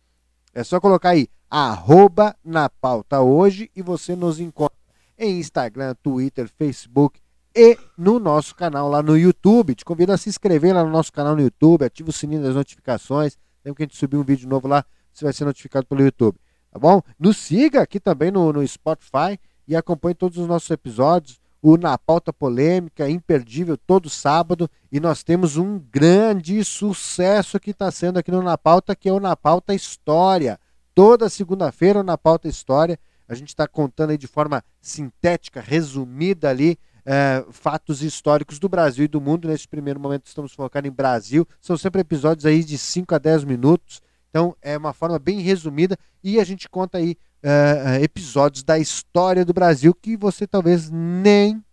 É 0.54 0.64
só 0.64 0.80
colocar 0.80 1.10
aí, 1.10 1.28
arroba 1.50 2.36
na 2.44 2.70
pauta 2.70 3.22
hoje 3.22 3.70
e 3.76 3.82
você 3.82 4.16
nos 4.16 4.40
encontra 4.40 4.78
em 5.18 5.40
Instagram, 5.40 5.96
Twitter, 6.02 6.50
Facebook 6.58 7.20
e 7.56 7.78
no 7.98 8.20
nosso 8.20 8.56
canal 8.56 8.90
lá 8.90 9.04
no 9.04 9.18
YouTube. 9.18 9.76
Te 9.76 9.86
convido 9.86 10.12
a 10.12 10.18
se 10.18 10.30
inscrever 10.30 10.74
lá 10.74 10.84
no 10.84 10.90
nosso 10.90 11.12
canal 11.12 11.36
no 11.36 11.42
YouTube, 11.42 11.86
ativa 11.86 12.10
o 12.10 12.14
sininho 12.14 12.42
das 12.42 12.56
notificações. 12.56 13.38
Sempre 13.62 13.78
que 13.78 13.84
a 13.84 13.86
gente 13.86 13.98
subir 13.98 14.18
um 14.18 14.24
vídeo 14.24 14.50
novo 14.50 14.68
lá, 14.68 14.84
você 15.12 15.24
vai 15.24 15.34
ser 15.34 15.46
notificado 15.46 15.86
pelo 15.86 16.02
YouTube 16.02 16.38
tá 16.76 16.80
bom? 16.80 17.02
Nos 17.18 17.38
siga 17.38 17.82
aqui 17.82 18.02
também 18.02 18.30
no, 18.30 18.52
no 18.52 18.68
Spotify 18.68 19.40
e 19.66 19.78
acompanhe 19.78 20.14
todos 20.14 20.38
os 20.38 20.46
nossos 20.46 20.70
episódios. 20.70 21.40
O 21.62 21.78
Na 21.78 21.98
Pauta 21.98 22.34
Polêmica, 22.34 23.10
imperdível, 23.10 23.78
todo 23.78 24.10
sábado. 24.10 24.70
E 24.92 25.00
nós 25.00 25.24
temos 25.24 25.56
um 25.56 25.80
grande 25.80 26.62
sucesso 26.66 27.62
que 27.62 27.72
está 27.72 27.90
sendo 27.92 28.20
aqui 28.20 28.30
no 28.30 28.44
Na 28.44 28.58
Pauta, 28.58 28.94
que 28.94 29.08
é 29.08 29.14
o 29.14 29.22
Na 29.22 29.38
Pauta 29.38 29.74
História. 29.74 30.60
Toda 30.94 31.30
segunda-feira, 31.30 32.02
o 32.02 32.04
Na 32.04 32.18
Pauta 32.18 32.50
História 32.50 33.00
A 33.28 33.34
gente 33.34 33.50
está 33.50 33.68
contando 33.68 34.10
aí 34.10 34.18
de 34.18 34.28
forma 34.28 34.62
sintética, 34.82 35.62
resumida 35.62 36.50
ali, 36.50 36.78
é, 37.06 37.44
fatos 37.52 38.04
históricos 38.04 38.60
do 38.60 38.68
Brasil 38.68 39.06
e 39.06 39.08
do 39.08 39.22
mundo. 39.22 39.48
Nesse 39.48 39.68
primeiro 39.68 40.00
momento 40.00 40.28
estamos 40.28 40.52
focando 40.52 40.90
em 40.90 40.92
Brasil. 40.92 41.48
São 41.62 41.78
sempre 41.78 42.02
episódios 42.02 42.46
aí 42.46 42.66
de 42.66 42.78
5 42.78 43.16
a 43.16 43.18
10 43.18 43.46
minutos. 43.46 44.02
Então 44.36 44.54
é 44.62 44.78
uma 44.78 44.92
forma 44.92 45.18
bem 45.18 45.40
resumida 45.40 45.98
e 46.22 46.42
a 46.42 46.44
gente 46.44 46.68
conta 46.68 46.98
aí 46.98 47.16
é, 47.42 48.02
episódios 48.04 48.66
da 48.66 48.78
história 48.78 49.46
do 49.46 49.54
Brasil 49.54 49.94
que 49.94 50.18
você 50.18 50.46
talvez 50.46 50.92
nem 50.92 51.64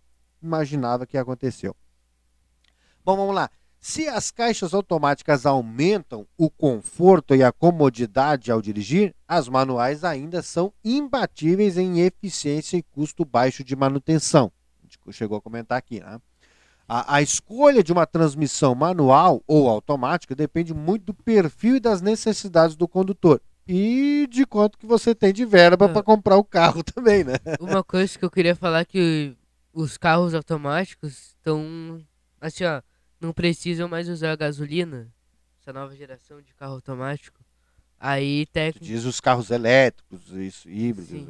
imaginava 0.41 1.05
que 1.05 1.17
aconteceu. 1.17 1.75
Bom, 3.03 3.17
vamos 3.17 3.35
lá. 3.35 3.49
Se 3.81 4.07
as 4.07 4.31
caixas 4.31 4.73
automáticas 4.73 5.45
aumentam 5.45 6.25
o 6.37 6.49
conforto 6.49 7.35
e 7.35 7.43
a 7.43 7.51
comodidade 7.51 8.49
ao 8.49 8.61
dirigir, 8.61 9.13
as 9.27 9.49
manuais 9.49 10.05
ainda 10.05 10.41
são 10.41 10.71
imbatíveis 10.85 11.77
em 11.77 11.99
eficiência 11.99 12.77
e 12.77 12.83
custo 12.83 13.25
baixo 13.25 13.61
de 13.61 13.75
manutenção. 13.75 14.49
A 14.79 14.85
gente 14.85 15.17
chegou 15.17 15.37
a 15.37 15.41
comentar 15.41 15.77
aqui, 15.77 15.99
né? 15.99 16.17
A, 16.87 17.15
a, 17.15 17.21
escolha 17.21 17.83
de 17.83 17.91
uma 17.91 18.05
transmissão 18.05 18.75
manual 18.75 19.41
ou 19.47 19.69
automática 19.69 20.35
depende 20.35 20.73
muito 20.73 21.05
do 21.05 21.13
perfil 21.13 21.77
e 21.77 21.79
das 21.79 22.01
necessidades 22.01 22.75
do 22.75 22.87
condutor. 22.87 23.41
E 23.67 24.27
de 24.29 24.45
quanto 24.45 24.77
que 24.77 24.85
você 24.85 25.15
tem 25.15 25.31
de 25.31 25.45
verba 25.45 25.87
para 25.87 26.03
comprar 26.03 26.37
o 26.37 26.43
carro 26.43 26.83
também, 26.83 27.23
né? 27.23 27.35
Uma 27.59 27.83
coisa 27.83 28.19
que 28.19 28.25
eu 28.25 28.31
queria 28.31 28.55
falar 28.55 28.81
é 28.81 28.85
que 28.85 29.35
os 29.73 29.97
carros 29.97 30.33
automáticos 30.33 31.35
estão 31.37 32.03
assim, 32.41 32.65
ó, 32.65 32.81
não 33.19 33.31
precisam 33.31 33.87
mais 33.87 34.09
usar 34.09 34.35
gasolina, 34.35 35.07
essa 35.61 35.71
nova 35.71 35.95
geração 35.95 36.41
de 36.41 36.53
carro 36.53 36.73
automático. 36.73 37.39
Aí 37.97 38.45
técnico... 38.47 38.85
Diz 38.85 39.05
os 39.05 39.21
carros 39.21 39.49
elétricos, 39.49 40.29
isso, 40.31 40.69
híbridos. 40.69 41.09
Sim. 41.09 41.29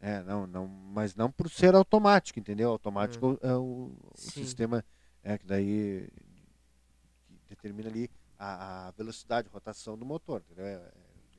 É, 0.00 0.22
não, 0.22 0.46
não, 0.46 0.66
mas 0.66 1.14
não 1.14 1.30
por 1.30 1.50
ser 1.50 1.74
automático, 1.74 2.38
entendeu? 2.38 2.70
Automático 2.70 3.32
hum. 3.32 3.38
é 3.42 3.52
o, 3.54 3.92
o 4.14 4.16
sistema 4.16 4.84
é, 5.22 5.36
que 5.36 5.46
daí 5.46 6.08
determina 7.48 7.88
ali 7.88 8.10
a, 8.38 8.88
a, 8.88 8.90
velocidade, 8.92 9.48
a 9.48 9.52
rotação 9.52 9.98
do 9.98 10.04
motor, 10.04 10.42
entendeu? 10.46 10.66
É, 10.66 10.74
é 10.74 10.92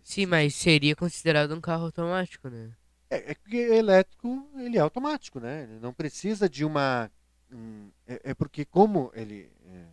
Sim, 0.03 0.25
mas 0.25 0.55
seria 0.55 0.95
considerado 0.95 1.53
um 1.53 1.61
carro 1.61 1.85
automático, 1.85 2.49
né? 2.49 2.71
É, 3.09 3.31
é 3.31 3.35
que 3.35 3.55
elétrico 3.55 4.49
ele 4.57 4.77
é 4.77 4.81
automático, 4.81 5.39
né? 5.39 5.63
Ele 5.63 5.79
não 5.79 5.93
precisa 5.93 6.49
de 6.49 6.65
uma 6.65 7.09
Hum, 7.51 7.89
é, 8.05 8.21
é, 8.25 8.33
porque 8.33 8.63
como 8.63 9.11
ele 9.13 9.51
é, 9.65 9.85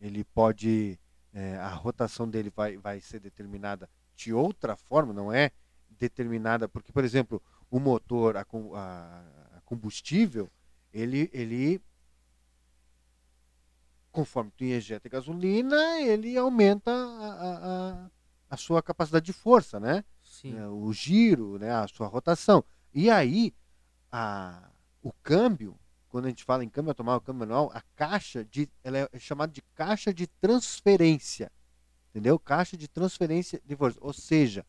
ele 0.00 0.24
pode 0.24 0.98
é, 1.32 1.56
a 1.56 1.68
rotação 1.70 2.28
dele 2.28 2.52
vai, 2.54 2.76
vai 2.76 3.00
ser 3.00 3.18
determinada 3.18 3.88
de 4.14 4.32
outra 4.32 4.76
forma, 4.76 5.12
não 5.12 5.32
é 5.32 5.50
determinada 5.98 6.68
porque 6.68 6.92
por 6.92 7.04
exemplo 7.04 7.42
o 7.70 7.78
motor 7.78 8.36
a, 8.36 8.40
a, 8.42 9.56
a 9.56 9.60
combustível 9.64 10.50
ele 10.92 11.30
ele 11.32 11.82
conforme 14.10 14.50
tu 14.56 14.64
injeta 14.64 15.08
gasolina 15.08 16.00
ele 16.00 16.36
aumenta 16.36 16.90
a, 16.90 18.06
a, 18.06 18.10
a 18.50 18.56
sua 18.56 18.82
capacidade 18.82 19.26
de 19.26 19.32
força, 19.32 19.78
né? 19.78 20.04
Sim. 20.22 20.58
É, 20.58 20.66
o 20.66 20.92
giro, 20.92 21.58
né? 21.58 21.70
A 21.70 21.86
sua 21.86 22.06
rotação. 22.06 22.64
E 22.94 23.10
aí 23.10 23.54
a, 24.10 24.70
o 25.02 25.12
câmbio 25.12 25.78
quando 26.08 26.24
a 26.26 26.28
gente 26.28 26.44
fala 26.44 26.64
em 26.64 26.68
câmbio 26.68 26.90
automático, 26.90 27.26
câmbio 27.26 27.46
manual, 27.46 27.70
a 27.74 27.82
caixa 27.94 28.44
de, 28.44 28.68
ela 28.82 28.98
é 29.12 29.18
chamada 29.18 29.52
de 29.52 29.62
caixa 29.74 30.12
de 30.12 30.26
transferência, 30.26 31.52
entendeu? 32.10 32.38
Caixa 32.38 32.76
de 32.76 32.88
transferência 32.88 33.60
de 33.64 33.76
força, 33.76 33.98
ou 34.00 34.12
seja, 34.12 34.64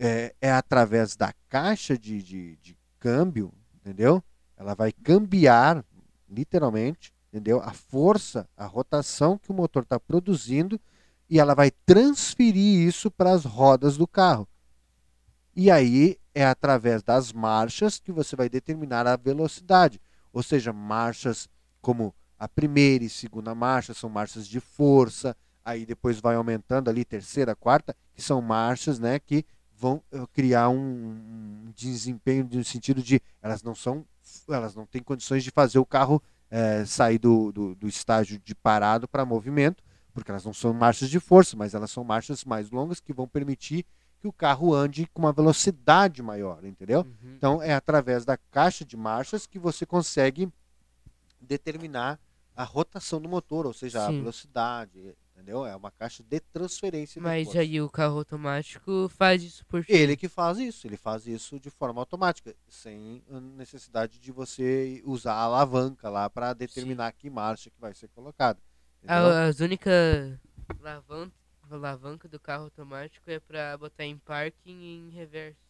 é, 0.00 0.34
é 0.40 0.50
através 0.50 1.14
da 1.14 1.30
caixa 1.46 1.96
de, 1.98 2.22
de, 2.22 2.56
de 2.56 2.76
câmbio, 2.98 3.52
entendeu? 3.74 4.24
Ela 4.56 4.74
vai 4.74 4.92
cambiar, 4.92 5.84
literalmente, 6.26 7.12
entendeu? 7.28 7.60
A 7.60 7.74
força, 7.74 8.48
a 8.56 8.64
rotação 8.64 9.36
que 9.36 9.50
o 9.50 9.54
motor 9.54 9.82
está 9.82 10.00
produzindo 10.00 10.80
e 11.28 11.38
ela 11.38 11.54
vai 11.54 11.70
transferir 11.70 12.88
isso 12.88 13.10
para 13.10 13.30
as 13.30 13.44
rodas 13.44 13.98
do 13.98 14.06
carro. 14.06 14.48
E 15.54 15.70
aí 15.70 16.16
é 16.34 16.46
através 16.46 17.02
das 17.02 17.30
marchas 17.30 17.98
que 17.98 18.10
você 18.10 18.34
vai 18.34 18.48
determinar 18.48 19.06
a 19.06 19.16
velocidade. 19.16 20.00
Ou 20.32 20.42
seja, 20.42 20.72
marchas 20.72 21.46
como 21.82 22.14
a 22.38 22.48
primeira 22.48 23.04
e 23.04 23.10
segunda 23.10 23.54
marcha 23.54 23.92
são 23.92 24.08
marchas 24.08 24.48
de 24.48 24.60
força, 24.60 25.36
aí 25.62 25.84
depois 25.84 26.20
vai 26.20 26.36
aumentando 26.36 26.88
ali 26.88 27.04
terceira, 27.04 27.54
quarta, 27.54 27.94
que 28.14 28.22
são 28.22 28.40
marchas, 28.40 28.98
né, 28.98 29.18
que 29.18 29.44
vão 29.80 30.02
uh, 30.12 30.26
criar 30.28 30.68
um, 30.68 31.72
desempenho 31.74 32.46
no 32.52 32.62
sentido 32.62 33.02
de 33.02 33.22
elas 33.40 33.62
não 33.62 33.74
são, 33.74 34.04
elas 34.46 34.74
não 34.74 34.84
têm 34.84 35.02
condições 35.02 35.42
de 35.42 35.50
fazer 35.50 35.78
o 35.78 35.86
carro 35.86 36.22
eh, 36.50 36.84
sair 36.84 37.18
do, 37.18 37.50
do, 37.50 37.74
do 37.74 37.88
estágio 37.88 38.38
de 38.38 38.54
parado 38.54 39.08
para 39.08 39.24
movimento, 39.24 39.82
porque 40.12 40.30
elas 40.30 40.44
não 40.44 40.52
são 40.52 40.74
marchas 40.74 41.08
de 41.08 41.18
força, 41.18 41.56
mas 41.56 41.74
elas 41.74 41.90
são 41.90 42.04
marchas 42.04 42.44
mais 42.44 42.70
longas 42.70 43.00
que 43.00 43.12
vão 43.12 43.26
permitir 43.26 43.86
que 44.20 44.28
o 44.28 44.32
carro 44.32 44.74
ande 44.74 45.06
com 45.14 45.22
uma 45.22 45.32
velocidade 45.32 46.22
maior, 46.22 46.62
entendeu? 46.64 47.00
Uhum. 47.00 47.34
Então 47.36 47.62
é 47.62 47.72
através 47.72 48.24
da 48.24 48.36
caixa 48.36 48.84
de 48.84 48.96
marchas 48.96 49.46
que 49.46 49.58
você 49.58 49.86
consegue 49.86 50.52
determinar 51.40 52.20
a 52.54 52.64
rotação 52.64 53.20
do 53.20 53.28
motor, 53.28 53.64
ou 53.64 53.72
seja, 53.72 54.00
Sim. 54.00 54.08
a 54.08 54.10
velocidade, 54.10 55.16
entendeu? 55.50 55.66
É 55.66 55.74
uma 55.74 55.90
caixa 55.90 56.22
de 56.22 56.40
transferência. 56.40 57.20
Mas 57.20 57.54
aí 57.56 57.80
o 57.80 57.90
carro 57.90 58.18
automático 58.18 59.08
faz 59.08 59.42
isso 59.42 59.66
por 59.66 59.84
si. 59.84 59.92
Ele 59.92 60.16
que 60.16 60.28
faz 60.28 60.58
isso, 60.58 60.86
ele 60.86 60.96
faz 60.96 61.26
isso 61.26 61.58
de 61.58 61.70
forma 61.70 62.00
automática, 62.00 62.54
sem 62.68 63.22
necessidade 63.56 64.18
de 64.18 64.32
você 64.32 65.02
usar 65.04 65.34
a 65.34 65.42
alavanca 65.42 66.08
lá 66.08 66.30
para 66.30 66.54
determinar 66.54 67.12
Sim. 67.12 67.18
que 67.18 67.30
marcha 67.30 67.70
que 67.70 67.80
vai 67.80 67.92
ser 67.92 68.08
colocada. 68.08 68.58
As 69.06 69.60
únicas 69.60 70.38
alavancas 70.78 71.40
a 71.70 71.74
alavanca 71.76 72.28
do 72.28 72.40
carro 72.40 72.64
automático 72.64 73.30
é 73.30 73.38
para 73.38 73.78
botar 73.78 74.04
em 74.04 74.18
parking 74.18 74.80
e 74.80 74.96
em 74.96 75.10
reverso. 75.10 75.60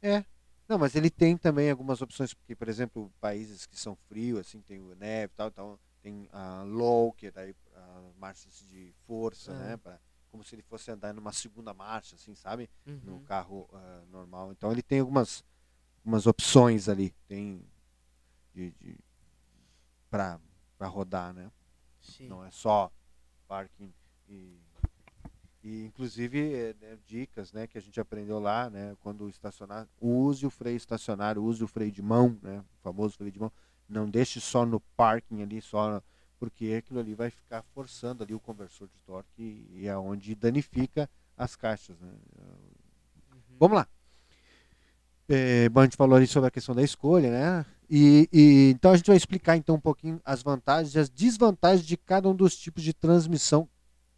É. 0.00 0.24
Não, 0.66 0.78
mas 0.78 0.94
ele 0.94 1.10
tem 1.10 1.36
também 1.36 1.70
algumas 1.70 2.00
opções, 2.00 2.32
porque, 2.32 2.54
por 2.54 2.66
exemplo, 2.66 3.12
países 3.20 3.66
que 3.66 3.78
são 3.78 3.94
frios, 4.08 4.40
assim, 4.40 4.62
tem 4.62 4.80
o 4.80 4.94
neve 4.94 5.32
e 5.32 5.36
tal, 5.36 5.48
então 5.48 5.78
tem 6.02 6.28
a 6.32 6.62
low, 6.62 7.12
que 7.12 7.30
daí 7.30 7.54
marchas 8.28 8.62
de 8.68 8.92
força, 9.06 9.54
né, 9.54 9.76
pra, 9.78 9.98
como 10.30 10.44
se 10.44 10.54
ele 10.54 10.62
fosse 10.62 10.90
andar 10.90 11.14
numa 11.14 11.32
segunda 11.32 11.72
marcha, 11.72 12.14
assim, 12.14 12.34
sabe? 12.34 12.68
Uhum. 12.86 13.00
No 13.04 13.20
carro 13.20 13.68
uh, 13.72 14.06
normal. 14.10 14.52
Então 14.52 14.70
ele 14.70 14.82
tem 14.82 15.00
algumas, 15.00 15.42
algumas 16.00 16.26
opções 16.26 16.88
ali, 16.88 17.14
tem 17.26 17.64
de, 18.54 18.70
de 18.72 18.98
para 20.10 20.38
rodar, 20.82 21.32
né? 21.32 21.50
Sim. 22.00 22.28
Não 22.28 22.44
é 22.44 22.50
só 22.50 22.90
parking 23.46 23.92
e 24.28 24.58
e 25.64 25.84
inclusive 25.84 26.54
é, 26.54 26.74
né, 26.80 26.98
dicas 27.04 27.52
né, 27.52 27.66
que 27.66 27.76
a 27.76 27.80
gente 27.80 28.00
aprendeu 28.00 28.38
lá, 28.38 28.70
né, 28.70 28.96
quando 29.00 29.28
estacionar, 29.28 29.88
use 30.00 30.46
o 30.46 30.50
freio 30.50 30.76
estacionário, 30.76 31.42
use 31.42 31.62
o 31.64 31.66
freio 31.66 31.90
de 31.90 32.00
mão, 32.00 32.38
né, 32.40 32.60
o 32.60 32.82
famoso 32.82 33.16
freio 33.16 33.32
de 33.32 33.40
mão. 33.40 33.52
Não 33.88 34.08
deixe 34.08 34.40
só 34.40 34.64
no 34.64 34.78
parking 34.96 35.42
ali, 35.42 35.60
só 35.60 36.00
porque 36.38 36.74
aquilo 36.78 37.00
ali 37.00 37.14
vai 37.14 37.30
ficar 37.30 37.62
forçando 37.74 38.22
ali 38.22 38.34
o 38.34 38.40
conversor 38.40 38.88
de 38.88 39.00
torque 39.02 39.66
e, 39.72 39.86
é 39.86 39.96
onde 39.96 40.34
danifica 40.34 41.08
as 41.36 41.56
caixas. 41.56 41.98
Né? 41.98 42.08
Uhum. 42.38 43.56
Vamos 43.58 43.76
lá. 43.76 43.88
É, 45.28 45.68
bom, 45.68 45.80
a 45.80 45.84
gente 45.84 45.96
falou 45.96 46.16
ali 46.16 46.26
sobre 46.26 46.48
a 46.48 46.50
questão 46.50 46.74
da 46.74 46.82
escolha, 46.82 47.30
né? 47.30 47.66
E, 47.90 48.28
e, 48.32 48.70
então 48.70 48.92
a 48.92 48.96
gente 48.96 49.06
vai 49.06 49.16
explicar 49.16 49.56
então 49.56 49.74
um 49.74 49.80
pouquinho 49.80 50.20
as 50.24 50.42
vantagens 50.42 50.94
e 50.94 50.98
as 50.98 51.08
desvantagens 51.08 51.86
de 51.86 51.96
cada 51.96 52.28
um 52.28 52.34
dos 52.34 52.56
tipos 52.56 52.82
de 52.82 52.92
transmissão 52.92 53.68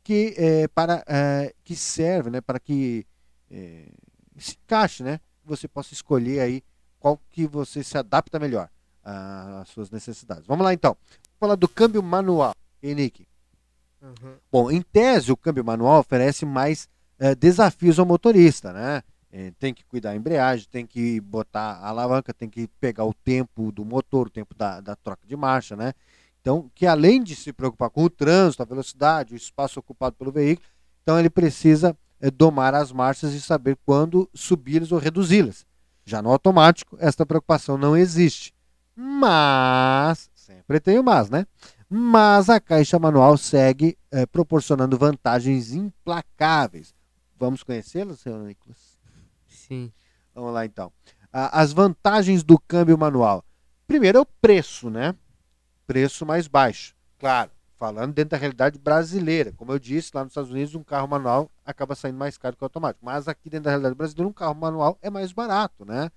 que 0.02 0.34
é, 0.36 0.68
para 0.68 1.04
é, 1.06 1.54
que 1.62 1.76
serve, 1.76 2.30
né, 2.30 2.40
para 2.40 2.58
que 2.58 3.06
é, 3.50 3.88
se 4.36 4.56
encaixe, 4.64 5.02
né, 5.02 5.20
você 5.44 5.68
possa 5.68 5.92
escolher 5.94 6.40
aí 6.40 6.64
qual 6.98 7.20
que 7.30 7.46
você 7.46 7.84
se 7.84 7.96
adapta 7.96 8.38
melhor 8.38 8.68
às 9.04 9.68
suas 9.68 9.90
necessidades. 9.90 10.46
Vamos 10.46 10.64
lá 10.64 10.72
então. 10.72 10.96
Vou 11.38 11.48
falar 11.48 11.54
do 11.54 11.68
câmbio 11.68 12.02
manual, 12.02 12.54
Henrique. 12.82 13.26
Uhum. 14.02 14.34
Bom, 14.50 14.70
em 14.70 14.80
tese 14.80 15.30
o 15.30 15.36
câmbio 15.36 15.64
manual 15.64 16.00
oferece 16.00 16.46
mais 16.46 16.88
é, 17.18 17.34
desafios 17.34 17.98
ao 17.98 18.06
motorista, 18.06 18.72
né? 18.72 19.02
É, 19.32 19.52
tem 19.58 19.72
que 19.72 19.84
cuidar 19.84 20.10
da 20.10 20.16
embreagem, 20.16 20.66
tem 20.68 20.84
que 20.84 21.20
botar 21.20 21.74
a 21.74 21.88
alavanca, 21.88 22.34
tem 22.34 22.48
que 22.48 22.66
pegar 22.80 23.04
o 23.04 23.14
tempo 23.14 23.70
do 23.70 23.84
motor, 23.84 24.26
o 24.26 24.30
tempo 24.30 24.54
da, 24.56 24.80
da 24.80 24.96
troca 24.96 25.24
de 25.26 25.36
marcha, 25.36 25.76
né? 25.76 25.92
Então, 26.40 26.70
que 26.74 26.86
além 26.86 27.22
de 27.22 27.36
se 27.36 27.52
preocupar 27.52 27.90
com 27.90 28.02
o 28.02 28.10
trânsito, 28.10 28.62
a 28.62 28.66
velocidade, 28.66 29.34
o 29.34 29.36
espaço 29.36 29.78
ocupado 29.78 30.16
pelo 30.16 30.32
veículo, 30.32 30.66
então 31.02 31.18
ele 31.18 31.30
precisa 31.30 31.96
é, 32.20 32.30
domar 32.30 32.74
as 32.74 32.90
marchas 32.90 33.32
e 33.34 33.40
saber 33.40 33.76
quando 33.84 34.28
subi-las 34.34 34.90
ou 34.90 34.98
reduzi-las. 34.98 35.64
Já 36.04 36.20
no 36.20 36.30
automático, 36.30 36.96
esta 36.98 37.24
preocupação 37.24 37.76
não 37.76 37.96
existe. 37.96 38.52
Mas, 39.02 40.30
sempre 40.34 40.78
tem 40.78 40.98
o 40.98 41.02
mas, 41.02 41.30
né? 41.30 41.46
Mas 41.88 42.50
a 42.50 42.60
caixa 42.60 42.98
manual 42.98 43.38
segue 43.38 43.96
é, 44.10 44.26
proporcionando 44.26 44.98
vantagens 44.98 45.72
implacáveis. 45.72 46.94
Vamos 47.38 47.62
conhecê-las, 47.62 48.20
senhor 48.20 48.38
Nicolas? 48.40 48.98
Sim. 49.48 49.90
Vamos 50.34 50.52
lá 50.52 50.66
então. 50.66 50.92
Ah, 51.32 51.62
as 51.62 51.72
vantagens 51.72 52.42
do 52.42 52.58
câmbio 52.58 52.98
manual. 52.98 53.42
Primeiro 53.86 54.18
é 54.18 54.20
o 54.20 54.26
preço, 54.26 54.90
né? 54.90 55.14
Preço 55.86 56.26
mais 56.26 56.46
baixo. 56.46 56.94
Claro, 57.18 57.50
falando 57.76 58.12
dentro 58.12 58.32
da 58.32 58.36
realidade 58.36 58.78
brasileira. 58.78 59.52
Como 59.56 59.72
eu 59.72 59.78
disse, 59.78 60.10
lá 60.12 60.24
nos 60.24 60.32
Estados 60.32 60.50
Unidos, 60.50 60.74
um 60.74 60.84
carro 60.84 61.08
manual 61.08 61.50
acaba 61.64 61.94
saindo 61.94 62.18
mais 62.18 62.36
caro 62.36 62.54
que 62.54 62.62
o 62.62 62.66
automático. 62.66 63.02
Mas 63.02 63.28
aqui 63.28 63.48
dentro 63.48 63.64
da 63.64 63.70
realidade 63.70 63.94
brasileira, 63.94 64.28
um 64.28 64.32
carro 64.32 64.54
manual 64.54 64.98
é 65.00 65.08
mais 65.08 65.32
barato, 65.32 65.86
né? 65.86 66.10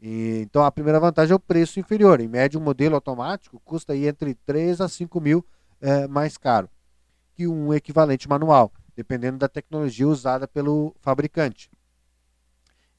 E, 0.00 0.40
então 0.42 0.64
a 0.64 0.72
primeira 0.72 0.98
vantagem 0.98 1.32
é 1.32 1.36
o 1.36 1.40
preço 1.40 1.78
inferior. 1.78 2.20
Em 2.20 2.28
média, 2.28 2.58
um 2.58 2.62
modelo 2.62 2.94
automático 2.94 3.60
custa 3.64 3.92
aí 3.92 4.06
entre 4.06 4.34
3 4.34 4.80
a 4.80 4.88
5 4.88 5.20
mil 5.20 5.44
é, 5.80 6.06
mais 6.08 6.36
caro 6.36 6.68
que 7.40 7.46
um 7.46 7.72
equivalente 7.72 8.28
manual, 8.28 8.70
dependendo 8.94 9.38
da 9.38 9.48
tecnologia 9.48 10.06
usada 10.06 10.46
pelo 10.46 10.94
fabricante. 11.00 11.70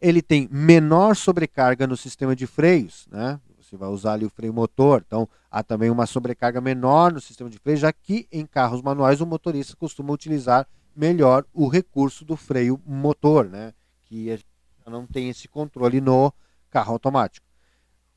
Ele 0.01 0.19
tem 0.19 0.49
menor 0.51 1.15
sobrecarga 1.15 1.85
no 1.85 1.95
sistema 1.95 2.35
de 2.35 2.47
freios, 2.47 3.07
né? 3.11 3.39
Você 3.59 3.77
vai 3.77 3.87
usar 3.89 4.13
ali 4.13 4.25
o 4.25 4.31
freio 4.31 4.51
motor, 4.51 5.03
então 5.05 5.29
há 5.51 5.61
também 5.61 5.91
uma 5.91 6.07
sobrecarga 6.07 6.59
menor 6.59 7.13
no 7.13 7.21
sistema 7.21 7.51
de 7.51 7.59
freio, 7.59 7.77
já 7.77 7.93
que 7.93 8.27
em 8.31 8.43
carros 8.43 8.81
manuais 8.81 9.21
o 9.21 9.27
motorista 9.27 9.75
costuma 9.75 10.11
utilizar 10.11 10.67
melhor 10.95 11.45
o 11.53 11.67
recurso 11.67 12.25
do 12.25 12.35
freio 12.35 12.81
motor, 12.83 13.47
né? 13.47 13.75
Que 14.01 14.39
não 14.87 15.05
tem 15.05 15.29
esse 15.29 15.47
controle 15.47 16.01
no 16.01 16.33
carro 16.71 16.93
automático. 16.93 17.45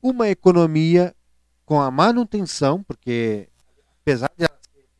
Uma 0.01 0.29
economia 0.29 1.15
com 1.65 1.81
a 1.81 1.91
manutenção, 1.91 2.81
porque 2.81 3.49
apesar 4.01 4.31
de 4.37 4.47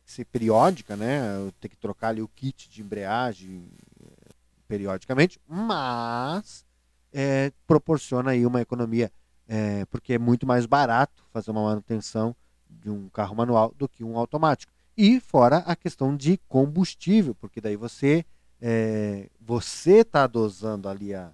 ser 0.04 0.24
periódica, 0.26 0.96
né, 0.96 1.50
ter 1.60 1.68
que 1.68 1.76
trocar 1.76 2.08
ali 2.08 2.22
o 2.22 2.28
kit 2.28 2.68
de 2.68 2.82
embreagem 2.82 3.68
eh, 4.00 4.32
periodicamente, 4.68 5.40
mas 5.46 6.64
é, 7.12 7.52
proporciona 7.66 8.32
aí 8.32 8.44
uma 8.44 8.60
economia, 8.60 9.10
é, 9.48 9.84
porque 9.86 10.14
é 10.14 10.18
muito 10.18 10.46
mais 10.46 10.66
barato 10.66 11.24
fazer 11.32 11.50
uma 11.50 11.62
manutenção 11.62 12.34
de 12.68 12.90
um 12.90 13.08
carro 13.08 13.34
manual 13.34 13.72
do 13.76 13.88
que 13.88 14.04
um 14.04 14.16
automático. 14.16 14.72
E 14.96 15.20
fora 15.20 15.58
a 15.58 15.74
questão 15.76 16.16
de 16.16 16.38
combustível, 16.48 17.34
porque 17.34 17.60
daí 17.60 17.76
você 17.76 18.24
é, 18.60 19.28
você 19.40 19.98
está 19.98 20.26
dosando 20.26 20.88
ali 20.88 21.14
a, 21.14 21.30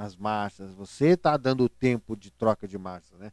as 0.00 0.16
marchas, 0.16 0.72
você 0.72 1.08
está 1.08 1.36
dando 1.36 1.64
o 1.64 1.68
tempo 1.68 2.16
de 2.16 2.30
troca 2.30 2.66
de 2.66 2.78
marchas, 2.78 3.18
né? 3.18 3.30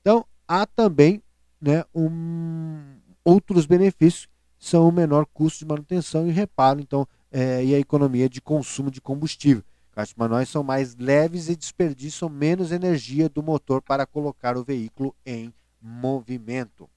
Então, 0.00 0.24
há 0.48 0.64
também 0.64 1.22
né, 1.60 1.84
um, 1.94 2.96
outros 3.22 3.66
benefícios, 3.66 4.28
são 4.58 4.88
o 4.88 4.92
menor 4.92 5.26
custo 5.26 5.58
de 5.58 5.66
manutenção 5.66 6.26
e 6.26 6.30
reparo, 6.30 6.80
então, 6.80 7.06
é, 7.30 7.62
e 7.62 7.74
a 7.74 7.78
economia 7.78 8.30
de 8.30 8.40
consumo 8.40 8.90
de 8.90 8.98
combustível. 8.98 9.62
Caixas 9.92 10.14
manuais 10.16 10.48
são 10.48 10.62
mais 10.62 10.96
leves 10.96 11.50
e 11.50 11.56
desperdiçam 11.56 12.30
menos 12.30 12.72
energia 12.72 13.28
do 13.28 13.42
motor 13.42 13.82
para 13.82 14.06
colocar 14.06 14.56
o 14.56 14.64
veículo 14.64 15.14
em 15.24 15.52
movimento. 15.82 16.88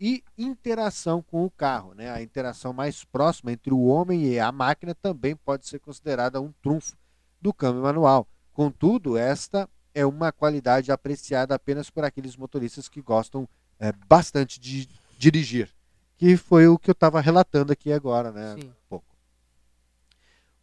E 0.00 0.24
interação 0.38 1.20
com 1.20 1.44
o 1.44 1.50
carro, 1.50 1.92
né? 1.94 2.10
A 2.10 2.22
interação 2.22 2.72
mais 2.72 3.04
próxima 3.04 3.52
entre 3.52 3.72
o 3.72 3.84
homem 3.84 4.24
e 4.24 4.40
a 4.40 4.50
máquina 4.50 4.94
também 4.94 5.36
pode 5.36 5.66
ser 5.66 5.78
considerada 5.78 6.40
um 6.40 6.50
trunfo 6.62 6.96
do 7.44 7.52
câmbio 7.52 7.82
manual. 7.82 8.26
Contudo, 8.54 9.18
esta 9.18 9.68
é 9.94 10.06
uma 10.06 10.32
qualidade 10.32 10.90
apreciada 10.90 11.54
apenas 11.54 11.90
por 11.90 12.02
aqueles 12.02 12.36
motoristas 12.36 12.88
que 12.88 13.02
gostam 13.02 13.46
é, 13.78 13.92
bastante 14.08 14.58
de 14.58 14.88
dirigir. 15.18 15.68
Que 16.16 16.38
foi 16.38 16.66
o 16.66 16.78
que 16.78 16.88
eu 16.88 16.94
estava 16.94 17.20
relatando 17.20 17.70
aqui 17.70 17.92
agora, 17.92 18.32
né? 18.32 18.54
Sim. 18.54 18.68
Um 18.68 18.72
pouco. 18.88 19.14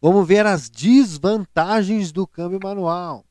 Vamos 0.00 0.26
ver 0.26 0.44
as 0.44 0.68
desvantagens 0.68 2.10
do 2.10 2.26
câmbio 2.26 2.58
manual. 2.60 3.24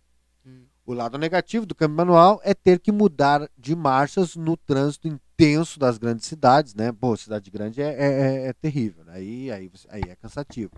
Hum. 0.46 0.64
O 0.86 0.94
lado 0.94 1.18
negativo 1.18 1.66
do 1.66 1.76
câmbio 1.76 1.98
manual 1.98 2.40
é 2.46 2.54
ter 2.54 2.80
que 2.80 2.92
mudar 2.92 3.50
de 3.58 3.76
marchas 3.76 4.38
no 4.38 4.56
trânsito 4.56 5.10
intenso 5.10 5.78
das 5.78 5.98
grandes 5.98 6.26
cidades, 6.26 6.74
né? 6.74 6.94
Pô, 6.94 7.18
cidade 7.18 7.52
grande 7.52 7.82
é, 7.82 7.90
é, 7.90 8.06
é, 8.06 8.48
é 8.48 8.54
terrível, 8.54 9.04
né? 9.04 9.16
aí, 9.16 9.52
aí, 9.52 9.70
aí 9.90 10.04
é 10.08 10.16
cansativo 10.16 10.72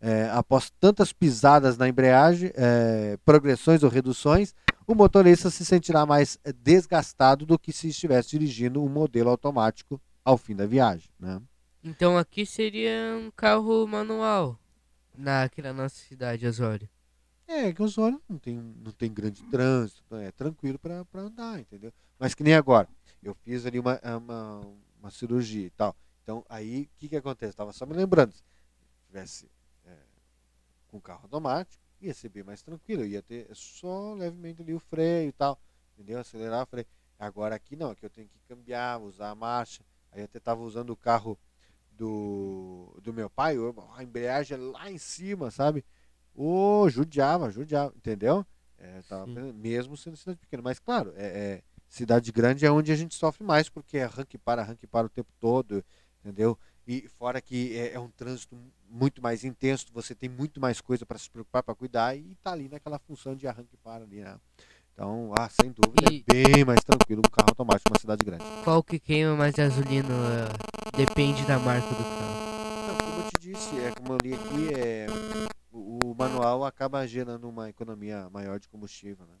é, 0.00 0.30
após 0.30 0.70
tantas 0.70 1.12
pisadas 1.12 1.76
na 1.76 1.88
embreagem, 1.88 2.50
é, 2.54 3.18
progressões 3.24 3.82
ou 3.82 3.90
reduções, 3.90 4.54
o 4.86 4.94
motorista 4.94 5.50
se 5.50 5.64
sentirá 5.64 6.06
mais 6.06 6.38
desgastado 6.62 7.44
do 7.44 7.58
que 7.58 7.72
se 7.72 7.88
estivesse 7.88 8.30
dirigindo 8.30 8.82
um 8.82 8.88
modelo 8.88 9.30
automático 9.30 10.00
ao 10.24 10.38
fim 10.38 10.56
da 10.56 10.66
viagem. 10.66 11.08
Né? 11.18 11.40
Então 11.84 12.16
aqui 12.16 12.46
seria 12.46 13.16
um 13.16 13.30
carro 13.30 13.86
manual 13.86 14.58
na, 15.16 15.44
aqui 15.44 15.60
na 15.60 15.72
nossa 15.72 15.96
cidade, 15.96 16.46
Osório. 16.46 16.88
É, 17.46 17.72
que 17.72 17.82
Osório 17.82 18.20
não 18.28 18.38
tem, 18.38 18.56
não 18.56 18.92
tem 18.92 19.12
grande 19.12 19.42
trânsito, 19.44 20.14
é 20.16 20.30
tranquilo 20.30 20.78
para 20.78 21.04
andar, 21.14 21.58
entendeu? 21.58 21.92
Mas 22.18 22.32
que 22.32 22.44
nem 22.44 22.54
agora, 22.54 22.88
eu 23.22 23.34
fiz 23.34 23.66
ali 23.66 23.78
uma, 23.78 24.00
uma, 24.16 24.60
uma 25.00 25.10
cirurgia 25.10 25.66
e 25.66 25.70
tal. 25.70 25.94
Então 26.22 26.44
aí, 26.48 26.82
o 26.82 26.98
que, 26.98 27.08
que 27.08 27.16
acontece? 27.16 27.50
Estava 27.50 27.72
só 27.72 27.84
me 27.84 27.94
lembrando, 27.94 28.32
se 28.32 28.42
tivesse 29.06 29.50
com 30.90 31.00
carro 31.00 31.22
automático, 31.24 31.82
ia 32.00 32.14
ser 32.14 32.28
bem 32.28 32.42
mais 32.42 32.62
tranquilo, 32.62 33.04
ia 33.04 33.22
ter 33.22 33.48
só 33.54 34.14
levemente 34.14 34.62
ali 34.62 34.74
o 34.74 34.80
freio 34.80 35.28
e 35.28 35.32
tal, 35.32 35.60
entendeu? 35.94 36.18
Acelerar 36.18 36.62
o 36.62 36.66
freio. 36.66 36.86
Agora 37.18 37.54
aqui 37.54 37.76
não, 37.76 37.90
aqui 37.90 38.04
eu 38.04 38.10
tenho 38.10 38.28
que 38.28 38.40
cambiar, 38.48 39.00
usar 39.00 39.30
a 39.30 39.34
marcha. 39.34 39.84
Aí 40.10 40.20
eu 40.20 40.24
até 40.24 40.38
estava 40.38 40.62
usando 40.62 40.90
o 40.90 40.96
carro 40.96 41.38
do, 41.92 42.98
do 43.02 43.12
meu 43.12 43.28
pai, 43.28 43.56
a 43.94 44.02
embreagem 44.02 44.56
é 44.56 44.60
lá 44.60 44.90
em 44.90 44.98
cima, 44.98 45.50
sabe? 45.50 45.84
Ô, 46.34 46.82
oh, 46.82 46.88
judiava, 46.88 47.50
judiava, 47.50 47.92
entendeu? 47.94 48.46
É, 48.78 49.02
tava, 49.02 49.26
mesmo 49.26 49.96
sendo 49.96 50.16
cidade 50.16 50.38
pequena. 50.38 50.62
Mas 50.62 50.78
claro, 50.78 51.12
é, 51.14 51.26
é, 51.26 51.62
cidade 51.86 52.32
grande 52.32 52.64
é 52.64 52.70
onde 52.70 52.90
a 52.90 52.96
gente 52.96 53.14
sofre 53.14 53.44
mais, 53.44 53.68
porque 53.68 53.98
é 53.98 54.04
arranque 54.04 54.38
para, 54.38 54.62
arranque 54.62 54.86
para 54.86 55.06
o 55.06 55.10
tempo 55.10 55.30
todo, 55.38 55.84
entendeu? 56.24 56.58
E 56.90 57.06
fora 57.06 57.40
que 57.40 57.78
é, 57.78 57.92
é 57.92 58.00
um 58.00 58.08
trânsito 58.08 58.58
muito 58.88 59.22
mais 59.22 59.44
intenso, 59.44 59.86
você 59.92 60.12
tem 60.12 60.28
muito 60.28 60.60
mais 60.60 60.80
coisa 60.80 61.06
para 61.06 61.16
se 61.16 61.30
preocupar, 61.30 61.62
para 61.62 61.72
cuidar, 61.72 62.16
e 62.16 62.32
está 62.32 62.50
ali 62.50 62.68
naquela 62.68 62.98
função 62.98 63.36
de 63.36 63.46
arranque 63.46 63.76
para 63.76 64.02
ali, 64.02 64.22
né? 64.22 64.36
Então, 64.92 65.32
ah, 65.38 65.48
sem 65.48 65.70
dúvida, 65.70 66.12
e... 66.12 66.24
é 66.26 66.52
bem 66.52 66.64
mais 66.64 66.82
tranquilo 66.82 67.22
um 67.24 67.30
carro 67.30 67.50
automático 67.50 67.88
numa 67.90 68.00
cidade 68.00 68.24
grande. 68.24 68.42
Qual 68.64 68.82
que 68.82 68.98
queima 68.98 69.36
mais 69.36 69.54
gasolina? 69.54 70.08
Depende 70.96 71.46
da 71.46 71.60
marca 71.60 71.86
do 71.86 72.02
carro. 72.02 72.88
Não, 72.88 72.98
como 72.98 73.20
eu 73.20 73.28
te 73.28 73.38
disse, 73.40 73.78
é, 73.78 73.92
como 73.92 74.14
eu 74.14 74.18
li 74.20 74.34
aqui, 74.34 74.74
é, 74.74 75.06
o, 75.70 76.10
o 76.10 76.14
manual 76.18 76.64
acaba 76.64 77.06
gerando 77.06 77.48
uma 77.48 77.68
economia 77.70 78.28
maior 78.30 78.58
de 78.58 78.68
combustível, 78.68 79.24
né? 79.26 79.34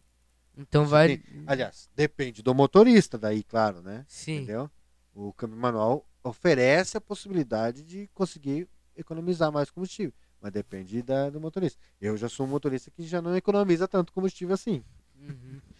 Então 0.56 0.86
vai. 0.86 1.18
Tem, 1.18 1.44
aliás, 1.48 1.90
depende 1.96 2.44
do 2.44 2.54
motorista, 2.54 3.18
daí, 3.18 3.42
claro, 3.42 3.82
né? 3.82 4.04
Sim. 4.06 4.36
Entendeu? 4.36 4.70
O 5.12 5.32
câmbio 5.32 5.58
manual 5.58 6.06
oferece 6.22 6.96
a 6.96 7.00
possibilidade 7.00 7.82
de 7.82 8.08
conseguir 8.14 8.68
economizar 8.96 9.50
mais 9.50 9.70
combustível, 9.70 10.12
mas 10.40 10.52
depende 10.52 11.02
da, 11.02 11.30
do 11.30 11.40
motorista. 11.40 11.80
Eu 12.00 12.16
já 12.16 12.28
sou 12.28 12.46
um 12.46 12.50
motorista 12.50 12.90
que 12.90 13.02
já 13.02 13.20
não 13.20 13.36
economiza 13.36 13.88
tanto 13.88 14.12
combustível 14.12 14.54
assim. 14.54 14.84
Uhum. 15.18 15.60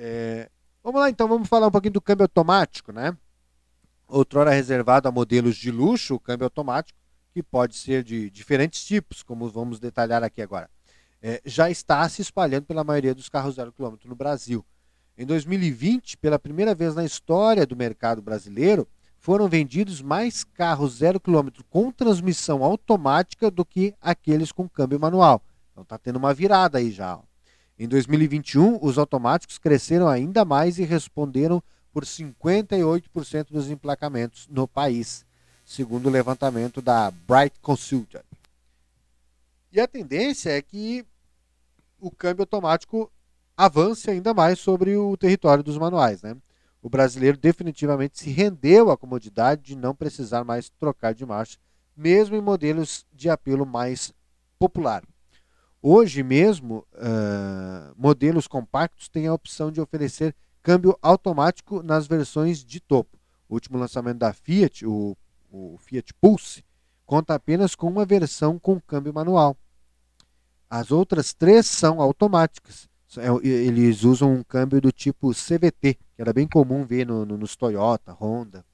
É, 0.00 0.48
vamos 0.80 1.00
lá 1.00 1.10
então, 1.10 1.26
vamos 1.26 1.48
falar 1.48 1.66
um 1.66 1.72
pouquinho 1.72 1.94
do 1.94 2.00
câmbio 2.00 2.22
automático, 2.22 2.92
né? 2.92 3.18
Outrora 4.06 4.52
reservado 4.52 5.08
a 5.08 5.10
modelos 5.10 5.56
de 5.56 5.72
luxo, 5.72 6.14
o 6.14 6.20
câmbio 6.20 6.44
automático, 6.44 6.96
que 7.32 7.42
pode 7.42 7.74
ser 7.76 8.04
de 8.04 8.30
diferentes 8.30 8.84
tipos, 8.84 9.24
como 9.24 9.48
vamos 9.48 9.80
detalhar 9.80 10.22
aqui 10.22 10.40
agora. 10.40 10.70
É, 11.20 11.42
já 11.44 11.68
está 11.68 12.08
se 12.08 12.22
espalhando 12.22 12.66
pela 12.66 12.84
maioria 12.84 13.12
dos 13.12 13.28
carros 13.28 13.56
zero 13.56 13.72
quilômetro 13.72 14.08
no 14.08 14.14
Brasil. 14.14 14.64
Em 15.18 15.26
2020, 15.26 16.16
pela 16.18 16.38
primeira 16.38 16.76
vez 16.76 16.94
na 16.94 17.04
história 17.04 17.66
do 17.66 17.74
mercado 17.74 18.22
brasileiro, 18.22 18.86
foram 19.18 19.48
vendidos 19.48 20.00
mais 20.00 20.44
carros 20.44 20.98
zero 20.98 21.18
quilômetro 21.18 21.64
com 21.64 21.90
transmissão 21.90 22.62
automática 22.62 23.50
do 23.50 23.64
que 23.64 23.92
aqueles 24.00 24.52
com 24.52 24.68
câmbio 24.68 25.00
manual. 25.00 25.42
Então 25.72 25.82
está 25.82 25.98
tendo 25.98 26.20
uma 26.20 26.32
virada 26.32 26.78
aí 26.78 26.92
já. 26.92 27.18
Em 27.76 27.88
2021, 27.88 28.78
os 28.80 28.96
automáticos 28.96 29.58
cresceram 29.58 30.06
ainda 30.06 30.44
mais 30.44 30.78
e 30.78 30.84
responderam 30.84 31.60
por 31.92 32.04
58% 32.04 33.46
dos 33.50 33.68
emplacamentos 33.68 34.46
no 34.48 34.68
país, 34.68 35.26
segundo 35.64 36.06
o 36.06 36.10
levantamento 36.10 36.80
da 36.80 37.10
Bright 37.10 37.58
Consultant. 37.60 38.22
E 39.72 39.80
a 39.80 39.88
tendência 39.88 40.50
é 40.50 40.62
que 40.62 41.04
o 41.98 42.08
câmbio 42.08 42.42
automático 42.42 43.10
avance 43.58 44.08
ainda 44.08 44.32
mais 44.32 44.60
sobre 44.60 44.96
o 44.96 45.16
território 45.16 45.64
dos 45.64 45.76
manuais. 45.76 46.22
Né? 46.22 46.36
O 46.80 46.88
brasileiro 46.88 47.36
definitivamente 47.36 48.16
se 48.16 48.30
rendeu 48.30 48.88
à 48.88 48.96
comodidade 48.96 49.62
de 49.62 49.76
não 49.76 49.92
precisar 49.92 50.44
mais 50.44 50.68
trocar 50.68 51.12
de 51.12 51.26
marcha, 51.26 51.58
mesmo 51.96 52.36
em 52.36 52.40
modelos 52.40 53.04
de 53.12 53.28
apelo 53.28 53.66
mais 53.66 54.14
popular. 54.60 55.02
Hoje 55.82 56.22
mesmo, 56.22 56.86
uh, 56.94 57.94
modelos 57.96 58.46
compactos 58.46 59.08
têm 59.08 59.26
a 59.26 59.34
opção 59.34 59.72
de 59.72 59.80
oferecer 59.80 60.34
câmbio 60.62 60.96
automático 61.02 61.82
nas 61.82 62.06
versões 62.06 62.64
de 62.64 62.78
topo. 62.78 63.18
O 63.48 63.54
último 63.54 63.78
lançamento 63.78 64.18
da 64.18 64.32
Fiat, 64.32 64.86
o, 64.86 65.16
o 65.50 65.76
Fiat 65.78 66.14
Pulse, 66.14 66.64
conta 67.04 67.34
apenas 67.34 67.74
com 67.74 67.88
uma 67.88 68.04
versão 68.04 68.58
com 68.58 68.80
câmbio 68.80 69.14
manual. 69.14 69.56
As 70.70 70.90
outras 70.90 71.32
três 71.32 71.66
são 71.66 72.00
automáticas. 72.00 72.88
É, 73.16 73.28
eles 73.46 74.04
usam 74.04 74.34
um 74.34 74.42
câmbio 74.42 74.80
do 74.80 74.92
tipo 74.92 75.32
CVT, 75.32 75.94
que 75.94 76.20
era 76.20 76.32
bem 76.32 76.46
comum 76.46 76.84
ver 76.84 77.06
no, 77.06 77.24
no, 77.24 77.38
nos 77.38 77.56
Toyota, 77.56 78.12
Honda. 78.12 78.64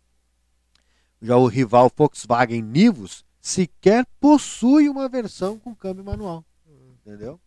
Já 1.23 1.37
o 1.37 1.47
rival 1.47 1.91
Volkswagen 1.95 2.63
Nivus 2.63 3.25
sequer 3.41 4.05
possui 4.21 4.89
uma 4.89 5.09
versão 5.09 5.59
com 5.59 5.75
câmbio 5.75 6.05
manual. 6.05 6.45
Entendeu? 7.01 7.39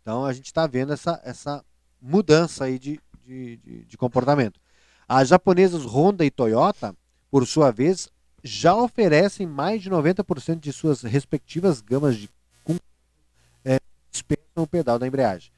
Então 0.00 0.24
a 0.24 0.32
gente 0.32 0.46
está 0.46 0.66
vendo 0.66 0.92
essa, 0.92 1.20
essa 1.24 1.64
mudança 2.00 2.64
aí 2.64 2.78
de, 2.78 2.98
de, 3.24 3.56
de, 3.58 3.84
de 3.84 3.96
comportamento. 3.96 4.58
As 5.06 5.28
japonesas 5.28 5.84
Honda 5.84 6.24
e 6.24 6.30
Toyota, 6.30 6.96
por 7.30 7.46
sua 7.46 7.70
vez, 7.70 8.08
já 8.42 8.74
oferecem 8.74 9.46
mais 9.46 9.82
de 9.82 9.90
90% 9.90 10.58
de 10.58 10.72
suas 10.72 11.02
respectivas 11.02 11.80
gamas 11.80 12.16
de 12.16 12.30
é, 13.64 13.78
dispensam 14.10 14.64
o 14.64 14.66
pedal 14.66 14.98
da 14.98 15.06
embreagem. 15.06 15.52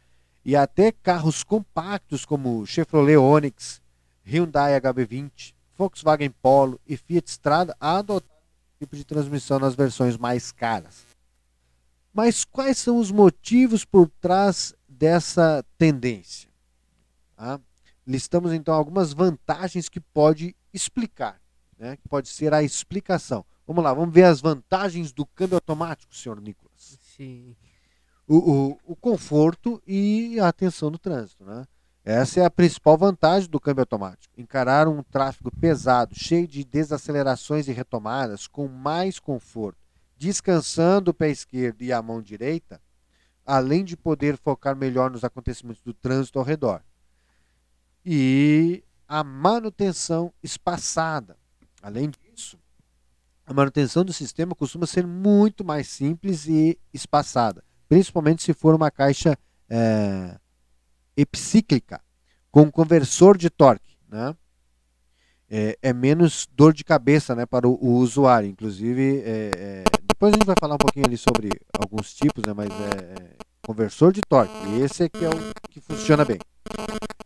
E 0.45 0.55
até 0.55 0.93
carros 0.93 1.43
compactos 1.43 2.25
como 2.25 2.67
Chevrolet 2.67 3.17
Onix, 3.17 3.81
Hyundai 4.27 4.79
HB20, 4.79 5.55
Volkswagen 5.77 6.31
Polo 6.31 6.79
e 6.87 6.97
Fiat 6.97 7.31
Strada 7.31 7.77
adotaram 7.81 8.35
esse 8.35 8.79
tipo 8.81 8.97
de 8.97 9.05
transmissão 9.05 9.59
nas 9.59 9.75
versões 9.75 10.17
mais 10.17 10.53
caras. 10.53 11.07
Mas 12.13 12.45
quais 12.45 12.79
são 12.79 12.99
os 12.99 13.11
motivos 13.11 13.85
por 13.85 14.09
trás 14.21 14.75
dessa 14.89 15.65
tendência? 15.79 16.49
Ah, 17.37 17.59
listamos 18.07 18.53
então 18.53 18.75
algumas 18.75 19.13
vantagens 19.13 19.89
que 19.89 19.99
pode 19.99 20.55
explicar, 20.73 21.41
né? 21.79 21.97
que 21.97 22.09
pode 22.09 22.29
ser 22.29 22.55
a 22.55 22.63
explicação. 22.63 23.45
Vamos 23.67 23.83
lá, 23.83 23.95
vamos 23.95 24.15
ver 24.15 24.25
as 24.25 24.41
vantagens 24.41 25.11
do 25.11 25.25
câmbio 25.25 25.57
automático, 25.57 26.15
senhor 26.15 26.41
Nicolas. 26.41 26.99
Sim. 27.17 27.57
O, 28.27 28.37
o, 28.37 28.79
o 28.85 28.97
conforto 28.97 29.83
e 29.87 30.39
a 30.41 30.49
atenção 30.49 30.91
no 30.91 30.99
trânsito. 30.99 31.45
Né? 31.45 31.65
Essa 32.05 32.41
é 32.41 32.45
a 32.45 32.51
principal 32.51 32.97
vantagem 32.97 33.49
do 33.49 33.61
câmbio 33.61 33.83
automático. 33.83 34.33
Encarar 34.39 34.89
um 34.89 35.03
tráfego 35.03 35.51
pesado, 35.51 36.15
cheio 36.15 36.49
de 36.49 36.65
desacelerações 36.65 37.69
e 37.69 37.73
retomadas, 37.73 38.47
com 38.47 38.67
mais 38.69 39.19
conforto, 39.19 39.79
descansando 40.17 41.11
o 41.11 41.15
pé 41.15 41.31
esquerdo 41.31 41.83
e 41.83 41.93
a 41.93 42.01
mão 42.01 42.23
direita, 42.23 42.81
além 43.45 43.85
de 43.85 43.97
poder 43.97 44.39
focar 44.39 44.75
melhor 44.75 45.11
nos 45.11 45.25
acontecimentos 45.25 45.83
do 45.83 45.93
trânsito 45.93 46.39
ao 46.39 46.45
redor 46.45 46.83
e 48.05 48.85
a 49.09 49.25
manutenção 49.25 50.33
espaçada. 50.43 51.37
Além 51.81 52.11
disso, 52.11 52.59
a 53.47 53.55
manutenção 53.55 54.05
do 54.05 54.13
sistema 54.13 54.55
costuma 54.55 54.87
ser 54.87 55.07
muito 55.07 55.65
mais 55.65 55.89
simples 55.89 56.47
e 56.47 56.79
espaçada, 56.93 57.65
principalmente 57.95 58.43
se 58.43 58.53
for 58.53 58.75
uma 58.75 58.91
caixa 58.91 59.39
é, 59.71 60.37
epicíclica 61.17 62.01
com 62.51 62.69
conversor 62.69 63.39
de 63.39 63.49
torque. 63.49 63.97
Né? 64.09 64.35
É, 65.49 65.79
é, 65.81 65.93
menos 65.93 66.49
dor 66.53 66.73
de 66.73 66.83
cabeça 66.83 67.37
né, 67.37 67.47
para 67.47 67.69
o, 67.69 67.79
o 67.81 67.93
usuário. 67.99 68.49
Inclusive, 68.49 69.23
é, 69.25 69.51
é, 69.55 69.85
depois 70.09 70.33
a 70.33 70.37
gente 70.37 70.45
vai 70.45 70.57
falar 70.59 70.75
um 70.75 70.79
pouquinho 70.79 71.07
ali 71.07 71.17
sobre 71.17 71.51
alguns 71.79 72.13
tipos, 72.13 72.43
né, 72.45 72.53
mas 72.53 72.69
é, 72.69 73.13
é 73.13 73.37
conversor 73.65 74.13
de 74.13 74.23
torque. 74.23 74.53
Esse 74.83 75.05
é 75.05 75.09
que 75.09 75.25
é 75.25 75.29
o 75.29 75.71
que 75.71 75.81
funciona 75.81 76.25
bem. 76.25 76.41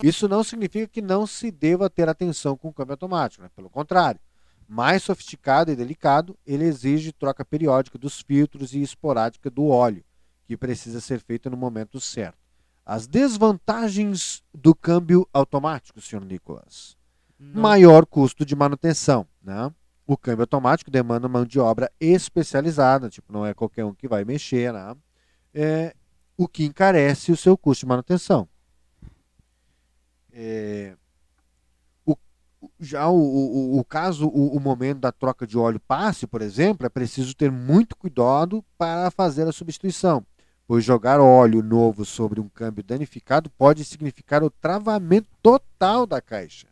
Isso 0.03 0.29
não 0.29 0.45
significa 0.45 0.87
que 0.87 1.01
não 1.01 1.27
se 1.27 1.51
deva 1.51 1.89
ter 1.89 2.11
atenção 2.11 2.59
com 2.59 2.69
o 2.69 2.75
câmbio 2.75 2.93
automático, 2.93 3.43
né? 3.43 3.49
pelo 3.57 3.71
contrário. 3.71 4.21
Mais 4.69 5.03
sofisticado 5.03 5.73
e 5.73 5.77
delicado, 5.77 6.37
ele 6.47 6.65
exige 6.65 7.11
troca 7.11 7.43
periódica 7.43 7.97
dos 7.97 8.21
filtros 8.21 8.75
e 8.75 8.83
esporádica 8.83 9.49
do 9.49 9.69
óleo, 9.69 10.05
que 10.49 10.57
precisa 10.57 11.01
ser 11.01 11.21
feita 11.21 11.49
no 11.49 11.57
momento 11.57 12.01
certo. 12.01 12.39
As 12.85 13.07
desvantagens 13.07 14.43
do 14.53 14.75
câmbio 14.75 15.29
automático, 15.31 16.01
senhor 16.01 16.25
Nicolas. 16.25 16.97
Não. 17.39 17.61
Maior 17.61 18.07
custo 18.07 18.47
de 18.47 18.57
manutenção. 18.57 19.27
Né? 19.43 19.71
O 20.07 20.17
câmbio 20.17 20.45
automático 20.45 20.91
demanda 20.91 21.29
mão 21.29 21.45
de 21.45 21.61
obra 21.61 21.93
especializada, 22.01 23.11
tipo, 23.11 23.31
não 23.31 23.45
é 23.45 23.53
qualquer 23.53 23.85
um 23.85 23.95
que 23.95 24.09
vai 24.09 24.25
mexer, 24.25 24.73
né? 24.73 24.97
é, 25.53 25.95
o 26.35 26.49
que 26.49 26.65
encarece 26.65 27.31
o 27.31 27.37
seu 27.37 27.59
custo 27.59 27.85
de 27.85 27.89
manutenção. 27.89 28.49
É, 30.33 30.97
o, 32.07 32.17
já 32.81 33.07
o, 33.09 33.19
o, 33.19 33.79
o 33.79 33.85
caso, 33.85 34.29
o, 34.29 34.57
o, 34.57 34.61
momento 34.61 35.01
da 35.01 35.13
troca 35.13 35.47
de 35.47 35.59
óleo 35.59 35.81
passe, 35.81 36.27
por 36.27 36.41
exemplo, 36.41 36.87
é 36.87 36.89
preciso 36.89 37.35
ter 37.35 37.51
muito 37.51 37.97
cuidado 37.97 38.65
para 38.79 39.11
fazer 39.11 39.47
a 39.47 39.53
substituição, 39.53 40.25
pois 40.69 40.85
jogar 40.85 41.19
óleo 41.19 41.63
novo 41.63 42.05
sobre 42.05 42.39
um 42.39 42.49
câmbio 42.49 42.85
danificado 42.85 43.51
pode 43.51 43.85
significar 43.85 44.45
o 44.45 44.51
travamento 44.51 45.29
total 45.43 46.07
da 46.07 46.21
caixa. 46.21 46.69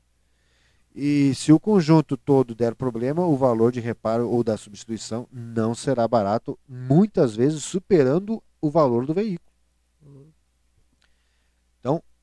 E 0.95 1.35
se 1.35 1.53
o 1.53 1.59
conjunto 1.59 2.17
todo 2.17 2.55
der 2.55 2.75
problema, 2.75 3.27
o 3.27 3.37
valor 3.37 3.73
de 3.73 3.81
reparo 3.81 4.31
ou 4.31 4.45
da 4.45 4.57
substituição 4.57 5.27
não 5.33 5.75
será 5.75 6.07
barato, 6.07 6.59
muitas 6.69 7.35
vezes 7.35 7.65
superando 7.65 8.43
o 8.61 8.71
valor 8.71 9.05
do 9.05 9.13
veículo. 9.13 9.47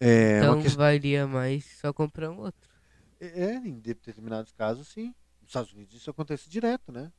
É 0.06 0.40
então 0.40 0.62
questão... 0.62 0.84
valia 0.84 1.26
mais 1.26 1.64
só 1.80 1.94
comprar 1.94 2.30
um 2.30 2.40
outro. 2.40 2.70
É, 3.22 3.46
é, 3.46 3.56
em 3.56 3.80
determinados 3.80 4.52
casos, 4.52 4.90
sim. 4.90 5.16
Nos 5.40 5.50
Estados 5.50 5.72
Unidos 5.72 5.96
isso 5.96 6.10
acontece 6.10 6.50
direto, 6.50 6.92
né? 6.92 7.10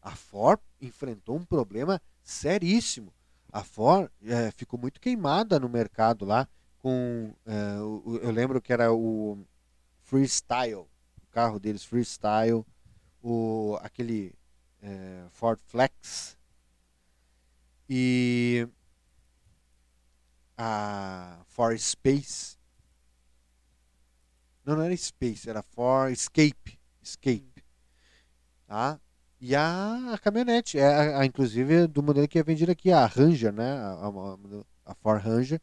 A 0.00 0.12
Ford 0.12 0.60
enfrentou 0.80 1.36
um 1.36 1.44
problema 1.44 2.00
seríssimo. 2.22 3.12
A 3.52 3.64
Ford 3.64 4.10
é, 4.22 4.50
ficou 4.52 4.78
muito 4.78 5.00
queimada 5.00 5.58
no 5.58 5.68
mercado 5.68 6.24
lá 6.24 6.48
com, 6.78 7.34
é, 7.44 7.80
o, 7.80 8.18
eu 8.22 8.30
lembro 8.30 8.60
que 8.60 8.72
era 8.72 8.92
o 8.92 9.44
Freestyle, 10.02 10.76
o 10.76 11.26
carro 11.30 11.58
deles 11.58 11.84
Freestyle, 11.84 12.64
o 13.22 13.76
aquele 13.82 14.34
é, 14.82 15.24
Ford 15.30 15.60
Flex 15.66 16.36
e 17.88 18.66
a 20.56 21.42
For 21.46 21.78
Space. 21.78 22.56
Não, 24.64 24.76
não 24.76 24.84
era 24.84 24.96
Space, 24.96 25.48
era 25.48 25.62
For 25.62 26.10
Escape. 26.10 26.78
Escape. 27.02 27.64
Tá? 28.66 29.00
E 29.40 29.56
a, 29.56 30.12
a 30.12 30.18
caminhonete, 30.18 30.78
é 30.78 30.86
a, 30.86 31.20
a, 31.20 31.26
inclusive 31.26 31.86
do 31.86 32.02
modelo 32.02 32.28
que 32.28 32.38
é 32.38 32.42
vendido 32.42 32.70
aqui, 32.70 32.92
a 32.92 33.06
Ranger, 33.06 33.52
né? 33.52 33.72
A, 33.72 34.12
a, 34.86 34.94
Ford 34.94 35.22
Ranger, 35.22 35.60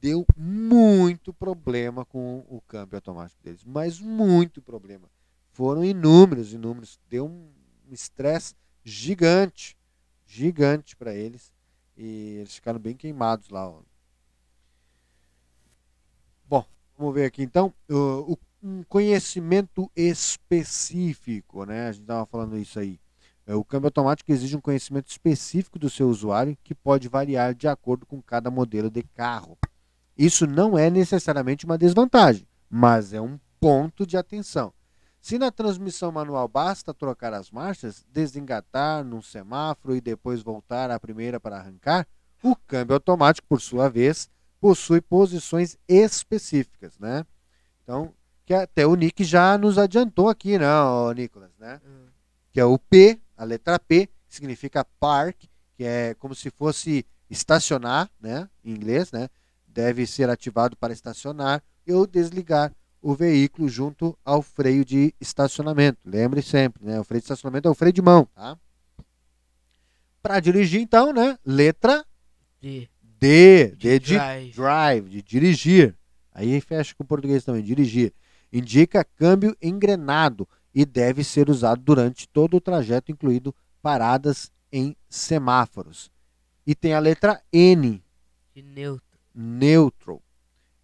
deu 0.00 0.26
muito 0.36 1.32
problema 1.32 2.04
com 2.04 2.44
o 2.48 2.60
câmbio 2.68 2.96
automático 2.96 3.42
deles, 3.42 3.64
mas 3.64 3.98
muito 3.98 4.60
problema. 4.60 5.08
Foram 5.52 5.84
inúmeros, 5.84 6.52
inúmeros. 6.52 7.00
Deu 7.08 7.26
um 7.26 7.50
estresse 7.90 8.54
gigante, 8.84 9.76
gigante 10.26 10.94
para 10.96 11.14
eles. 11.14 11.52
E 11.96 12.38
eles 12.40 12.56
ficaram 12.56 12.78
bem 12.78 12.96
queimados 12.96 13.48
lá. 13.48 13.68
Ó. 13.68 13.80
Vamos 16.96 17.14
ver 17.14 17.26
aqui 17.26 17.42
então. 17.42 17.74
Uh, 17.90 18.38
um 18.62 18.82
conhecimento 18.84 19.90
específico, 19.94 21.64
né? 21.64 21.88
A 21.88 21.92
gente 21.92 22.02
estava 22.02 22.24
falando 22.26 22.56
isso 22.56 22.78
aí. 22.78 22.98
É, 23.46 23.54
o 23.54 23.64
câmbio 23.64 23.88
automático 23.88 24.32
exige 24.32 24.56
um 24.56 24.60
conhecimento 24.60 25.10
específico 25.10 25.78
do 25.78 25.90
seu 25.90 26.08
usuário 26.08 26.56
que 26.64 26.74
pode 26.74 27.08
variar 27.08 27.54
de 27.54 27.68
acordo 27.68 28.06
com 28.06 28.22
cada 28.22 28.50
modelo 28.50 28.90
de 28.90 29.02
carro. 29.02 29.58
Isso 30.16 30.46
não 30.46 30.78
é 30.78 30.88
necessariamente 30.88 31.64
uma 31.64 31.76
desvantagem, 31.76 32.46
mas 32.70 33.12
é 33.12 33.20
um 33.20 33.38
ponto 33.60 34.06
de 34.06 34.16
atenção. 34.16 34.72
Se 35.20 35.38
na 35.38 35.50
transmissão 35.50 36.12
manual 36.12 36.46
basta 36.46 36.92
trocar 36.92 37.32
as 37.32 37.50
marchas, 37.50 38.04
desengatar 38.10 39.02
num 39.02 39.22
semáforo 39.22 39.96
e 39.96 40.00
depois 40.00 40.42
voltar 40.42 40.90
à 40.90 41.00
primeira 41.00 41.40
para 41.40 41.56
arrancar, 41.56 42.06
o 42.42 42.54
câmbio 42.54 42.94
automático, 42.94 43.48
por 43.48 43.60
sua 43.60 43.88
vez, 43.88 44.28
possui 44.60 45.00
posições 45.00 45.78
específicas, 45.88 46.98
né? 46.98 47.24
Então, 47.82 48.12
que 48.44 48.52
até 48.52 48.86
o 48.86 48.94
Nick 48.94 49.24
já 49.24 49.56
nos 49.56 49.78
adiantou 49.78 50.28
aqui, 50.28 50.58
não, 50.58 51.08
né, 51.08 51.14
Nicolas, 51.14 51.56
né? 51.58 51.80
Hum. 51.86 52.06
Que 52.52 52.60
é 52.60 52.64
o 52.64 52.78
P, 52.78 53.18
a 53.36 53.44
letra 53.44 53.78
P, 53.78 54.08
significa 54.28 54.84
park, 54.98 55.44
que 55.76 55.84
é 55.84 56.14
como 56.14 56.34
se 56.34 56.50
fosse 56.50 57.04
estacionar, 57.28 58.10
né? 58.20 58.48
Em 58.64 58.72
inglês, 58.72 59.10
né? 59.12 59.28
Deve 59.66 60.06
ser 60.06 60.30
ativado 60.30 60.76
para 60.76 60.92
estacionar 60.92 61.62
ou 61.88 62.06
desligar 62.06 62.72
o 63.02 63.14
veículo 63.14 63.68
junto 63.68 64.16
ao 64.24 64.40
freio 64.40 64.84
de 64.84 65.14
estacionamento. 65.20 65.98
Lembre 66.04 66.40
sempre, 66.40 66.84
né? 66.84 66.98
O 66.98 67.04
freio 67.04 67.20
de 67.20 67.24
estacionamento 67.24 67.68
é 67.68 67.70
o 67.70 67.74
freio 67.74 67.92
de 67.92 68.00
mão, 68.00 68.26
tá? 68.34 68.56
Para 70.22 70.40
dirigir, 70.40 70.80
então, 70.80 71.12
né? 71.12 71.38
Letra 71.44 72.04
D. 72.60 72.88
D, 73.02 73.74
D 73.76 73.98
de, 73.98 74.14
drive. 74.14 74.52
drive, 74.54 75.08
de 75.10 75.22
dirigir. 75.22 75.94
Aí 76.32 76.60
fecha 76.60 76.94
com 76.94 77.04
o 77.04 77.06
português 77.06 77.44
também, 77.44 77.62
dirigir. 77.62 78.12
Indica 78.52 79.04
câmbio 79.04 79.56
engrenado 79.60 80.48
e 80.74 80.84
deve 80.84 81.22
ser 81.22 81.48
usado 81.48 81.80
durante 81.82 82.28
todo 82.28 82.56
o 82.56 82.60
trajeto, 82.60 83.12
incluindo 83.12 83.54
paradas 83.80 84.50
em 84.72 84.96
semáforos. 85.08 86.10
E 86.66 86.74
tem 86.74 86.94
a 86.94 86.98
letra 86.98 87.40
N, 87.52 88.02
De 88.54 88.62
neutro. 88.62 89.18
neutral, 89.34 90.22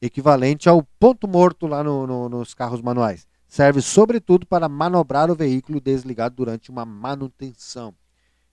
equivalente 0.00 0.68
ao 0.68 0.83
ponto 0.98 1.26
morto 1.26 1.66
lá 1.66 1.83
no- 1.83 2.07
no- 2.07 2.29
nos 2.29 2.55
carros 2.55 2.81
manuais. 2.81 3.26
Serve 3.48 3.83
sobretudo 3.83 4.46
para 4.46 4.68
manobrar 4.68 5.31
o 5.31 5.35
veículo 5.35 5.81
desligado 5.81 6.37
durante 6.37 6.70
uma 6.70 6.85
manutenção. 6.85 7.92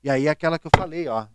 E 0.04 0.10
aí 0.10 0.28
aquela 0.28 0.58
que 0.58 0.66
eu 0.66 0.72
falei, 0.76 1.08
ó, 1.08 1.28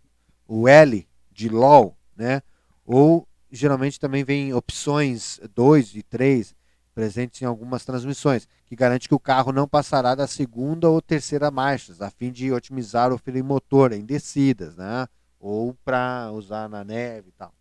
o 0.47 0.67
L 0.67 1.07
de 1.31 1.47
LOL, 1.47 1.95
né? 2.15 2.41
Ou 2.85 3.25
geralmente 3.51 3.99
também 3.99 4.23
vem 4.23 4.53
opções 4.53 5.39
2 5.55 5.95
e 5.95 6.03
3 6.03 6.53
presentes 6.93 7.41
em 7.41 7.45
algumas 7.45 7.83
transmissões, 7.83 8.47
que 8.65 8.75
garante 8.75 9.07
que 9.07 9.15
o 9.15 9.19
carro 9.19 9.51
não 9.51 9.67
passará 9.67 10.15
da 10.15 10.27
segunda 10.27 10.89
ou 10.89 11.01
terceira 11.01 11.49
marchas, 11.49 12.01
a 12.01 12.09
fim 12.09 12.31
de 12.31 12.51
otimizar 12.51 13.11
o 13.11 13.17
freio 13.17 13.43
motor 13.43 13.91
em 13.91 14.05
descidas, 14.05 14.75
né? 14.75 15.07
Ou 15.39 15.73
para 15.83 16.31
usar 16.31 16.69
na 16.69 16.83
neve 16.83 17.29
e 17.29 17.31
tal. 17.33 17.53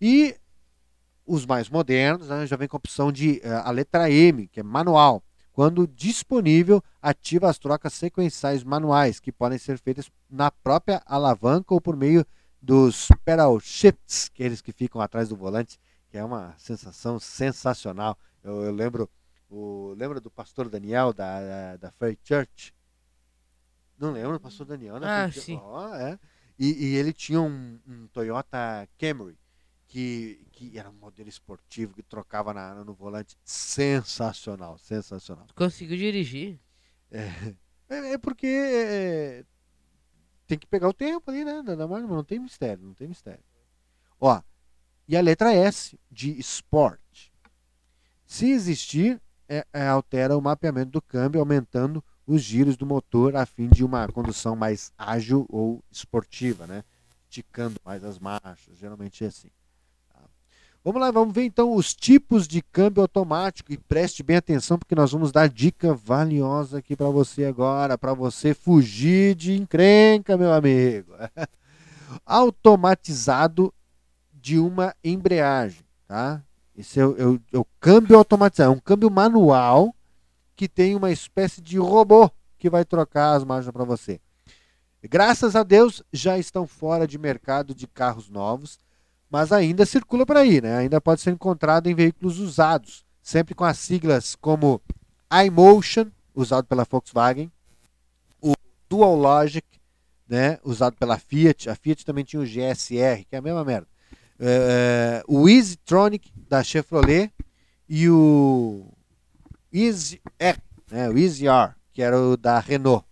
E 0.00 0.36
os 1.26 1.44
mais 1.44 1.68
modernos 1.68 2.28
né, 2.28 2.46
já 2.46 2.56
vem 2.56 2.66
com 2.66 2.76
a 2.76 2.78
opção 2.78 3.12
de 3.12 3.40
eh, 3.42 3.62
a 3.64 3.70
letra 3.70 4.10
M, 4.10 4.48
que 4.48 4.60
é 4.60 4.62
manual. 4.62 5.22
Quando 5.52 5.86
disponível, 5.86 6.82
ativa 7.02 7.50
as 7.50 7.58
trocas 7.58 7.92
sequenciais 7.92 8.62
manuais, 8.62 9.18
que 9.20 9.32
podem 9.32 9.58
ser 9.58 9.78
feitas 9.78 10.10
na 10.30 10.50
própria 10.50 11.02
alavanca 11.04 11.74
ou 11.74 11.80
por 11.80 11.96
meio 11.96 12.24
dos 12.62 13.08
pedal 13.24 13.58
shifts, 13.60 14.30
aqueles 14.32 14.60
que 14.60 14.72
ficam 14.72 15.00
atrás 15.00 15.28
do 15.28 15.36
volante, 15.36 15.78
que 16.10 16.16
é 16.16 16.24
uma 16.24 16.54
sensação 16.58 17.18
sensacional. 17.18 18.16
Eu, 18.42 18.64
eu 18.64 18.72
lembro, 18.72 19.10
o, 19.48 19.94
lembra 19.96 20.20
do 20.20 20.30
pastor 20.30 20.68
Daniel 20.68 21.12
da, 21.12 21.40
da, 21.40 21.76
da 21.76 21.92
Fair 21.92 22.18
Church? 22.22 22.74
Não 23.98 24.12
lembro 24.12 24.32
do 24.34 24.40
pastor 24.40 24.66
Daniel, 24.66 24.98
né? 25.00 25.06
Ah, 25.06 25.30
Fair 25.30 25.42
sim. 25.42 25.58
Ó, 25.62 25.94
é. 25.94 26.18
E, 26.58 26.86
e 26.86 26.96
ele 26.96 27.12
tinha 27.12 27.40
um, 27.40 27.78
um 27.86 28.08
Toyota 28.08 28.88
Camry 28.98 29.38
que, 29.86 30.46
que 30.52 30.78
era 30.78 30.90
um 30.90 30.94
modelo 30.94 31.28
esportivo 31.28 31.94
que 31.94 32.02
trocava 32.02 32.52
na, 32.52 32.84
no 32.84 32.94
volante. 32.94 33.36
Sensacional, 33.44 34.78
sensacional. 34.78 35.46
Conseguiu 35.54 35.96
dirigir? 35.96 36.60
É, 37.10 38.12
é 38.12 38.18
porque 38.18 38.46
é, 38.46 39.44
tem 40.46 40.58
que 40.58 40.66
pegar 40.66 40.88
o 40.88 40.92
tempo 40.92 41.30
ali, 41.30 41.44
né? 41.44 41.62
Nada 41.62 41.88
mais, 41.88 42.06
não 42.06 42.22
tem 42.22 42.38
mistério, 42.38 42.84
não 42.84 42.94
tem 42.94 43.08
mistério. 43.08 43.42
Ó, 44.20 44.42
e 45.06 45.16
a 45.16 45.20
letra 45.20 45.54
S 45.54 45.98
de 46.10 46.38
Sport. 46.40 47.00
Se 48.28 48.50
existir, 48.50 49.20
é- 49.48 49.66
é, 49.72 49.88
altera 49.88 50.36
o 50.36 50.42
mapeamento 50.42 50.90
do 50.92 51.02
câmbio, 51.02 51.40
aumentando 51.40 52.04
os 52.26 52.42
giros 52.42 52.76
do 52.76 52.84
motor 52.84 53.34
a 53.34 53.46
fim 53.46 53.68
de 53.68 53.82
uma 53.82 54.06
condução 54.08 54.54
mais 54.54 54.92
ágil 54.98 55.46
ou 55.48 55.82
esportiva, 55.90 56.66
né? 56.66 56.84
Esticando 57.24 57.80
mais 57.84 58.04
as 58.04 58.18
marchas, 58.18 58.76
geralmente 58.78 59.24
é 59.24 59.28
assim. 59.28 59.48
tá? 60.12 60.20
Vamos 60.84 61.00
lá, 61.00 61.10
vamos 61.10 61.34
ver 61.34 61.44
então 61.44 61.74
os 61.74 61.94
tipos 61.94 62.46
de 62.46 62.60
câmbio 62.60 63.00
automático 63.02 63.72
e 63.72 63.78
preste 63.78 64.22
bem 64.22 64.36
atenção 64.36 64.78
porque 64.78 64.94
nós 64.94 65.10
vamos 65.10 65.32
dar 65.32 65.48
dica 65.48 65.94
valiosa 65.94 66.78
aqui 66.78 66.94
para 66.94 67.08
você 67.08 67.46
agora, 67.46 67.96
para 67.96 68.12
você 68.12 68.52
fugir 68.52 69.34
de 69.34 69.54
encrenca, 69.54 70.36
meu 70.36 70.52
amigo. 70.52 71.14
Automatizado 72.26 73.72
de 74.34 74.58
uma 74.58 74.94
embreagem, 75.02 75.84
tá? 76.06 76.42
Esse 76.78 77.00
é 77.00 77.04
o, 77.04 77.36
é 77.36 77.56
é 77.56 77.58
o 77.58 77.66
câmbio 77.80 78.16
automatizado, 78.16 78.72
é 78.72 78.76
um 78.76 78.78
câmbio 78.78 79.10
manual 79.10 79.92
que 80.54 80.68
tem 80.68 80.94
uma 80.94 81.10
espécie 81.10 81.60
de 81.60 81.76
robô 81.76 82.30
que 82.56 82.70
vai 82.70 82.84
trocar 82.84 83.34
as 83.34 83.42
marchas 83.42 83.72
para 83.72 83.82
você. 83.82 84.20
Graças 85.02 85.56
a 85.56 85.64
Deus 85.64 86.04
já 86.12 86.38
estão 86.38 86.68
fora 86.68 87.04
de 87.04 87.18
mercado 87.18 87.74
de 87.74 87.88
carros 87.88 88.30
novos, 88.30 88.78
mas 89.28 89.50
ainda 89.50 89.84
circula 89.84 90.24
por 90.24 90.36
aí, 90.36 90.60
né? 90.60 90.76
Ainda 90.76 91.00
pode 91.00 91.20
ser 91.20 91.32
encontrado 91.32 91.88
em 91.88 91.96
veículos 91.96 92.38
usados, 92.38 93.04
sempre 93.20 93.56
com 93.56 93.64
as 93.64 93.78
siglas 93.78 94.36
como 94.36 94.80
iMotion, 95.46 96.06
usado 96.32 96.66
pela 96.66 96.84
Volkswagen, 96.84 97.50
o 98.40 98.52
Dual 98.88 99.16
Logic, 99.16 99.66
né, 100.28 100.60
usado 100.62 100.96
pela 100.96 101.18
Fiat. 101.18 101.68
A 101.68 101.74
Fiat 101.74 102.04
também 102.04 102.24
tinha 102.24 102.40
o 102.40 102.46
GSR, 102.46 103.24
que 103.28 103.34
é 103.34 103.38
a 103.38 103.42
mesma 103.42 103.64
merda. 103.64 103.88
É, 104.40 105.22
o 105.26 105.48
EasyTronic 105.48 106.32
da 106.48 106.62
Chevrolet 106.62 107.32
e 107.88 108.08
o 108.08 108.86
Easy 109.72 110.20
R, 110.38 110.58
né, 110.90 111.08
o 111.08 111.18
Easy 111.18 111.48
R, 111.48 111.72
que 111.92 112.02
era 112.02 112.18
o 112.20 112.36
da 112.36 112.60
Renault. 112.60 113.04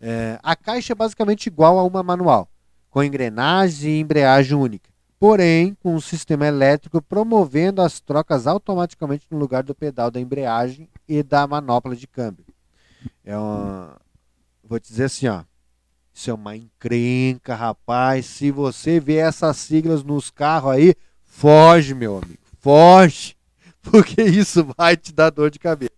É, 0.00 0.38
a 0.42 0.54
caixa 0.54 0.92
é 0.92 0.96
basicamente 0.96 1.46
igual 1.46 1.78
a 1.78 1.84
uma 1.84 2.02
manual, 2.02 2.48
com 2.88 3.02
engrenagem 3.02 3.94
e 3.94 4.00
embreagem 4.00 4.56
única, 4.56 4.88
porém 5.18 5.74
com 5.82 5.96
um 5.96 6.00
sistema 6.00 6.46
elétrico 6.46 7.02
promovendo 7.02 7.82
as 7.82 7.98
trocas 7.98 8.46
automaticamente 8.46 9.26
no 9.30 9.38
lugar 9.38 9.64
do 9.64 9.74
pedal 9.74 10.10
da 10.10 10.20
embreagem 10.20 10.88
e 11.08 11.22
da 11.22 11.46
manopla 11.46 11.96
de 11.96 12.06
câmbio. 12.06 12.44
É 13.24 13.36
uma, 13.36 14.00
vou 14.62 14.78
te 14.78 14.88
dizer 14.88 15.04
assim, 15.04 15.26
ó, 15.26 15.42
isso 16.18 16.30
é 16.30 16.34
uma 16.34 16.56
encrenca, 16.56 17.54
rapaz. 17.54 18.26
Se 18.26 18.50
você 18.50 18.98
vê 18.98 19.18
essas 19.18 19.56
siglas 19.56 20.02
nos 20.02 20.32
carros 20.32 20.72
aí, 20.72 20.92
foge, 21.24 21.94
meu 21.94 22.18
amigo, 22.18 22.40
foge, 22.58 23.36
porque 23.80 24.20
isso 24.22 24.66
vai 24.76 24.96
te 24.96 25.12
dar 25.12 25.30
dor 25.30 25.48
de 25.48 25.60
cabeça. 25.60 25.92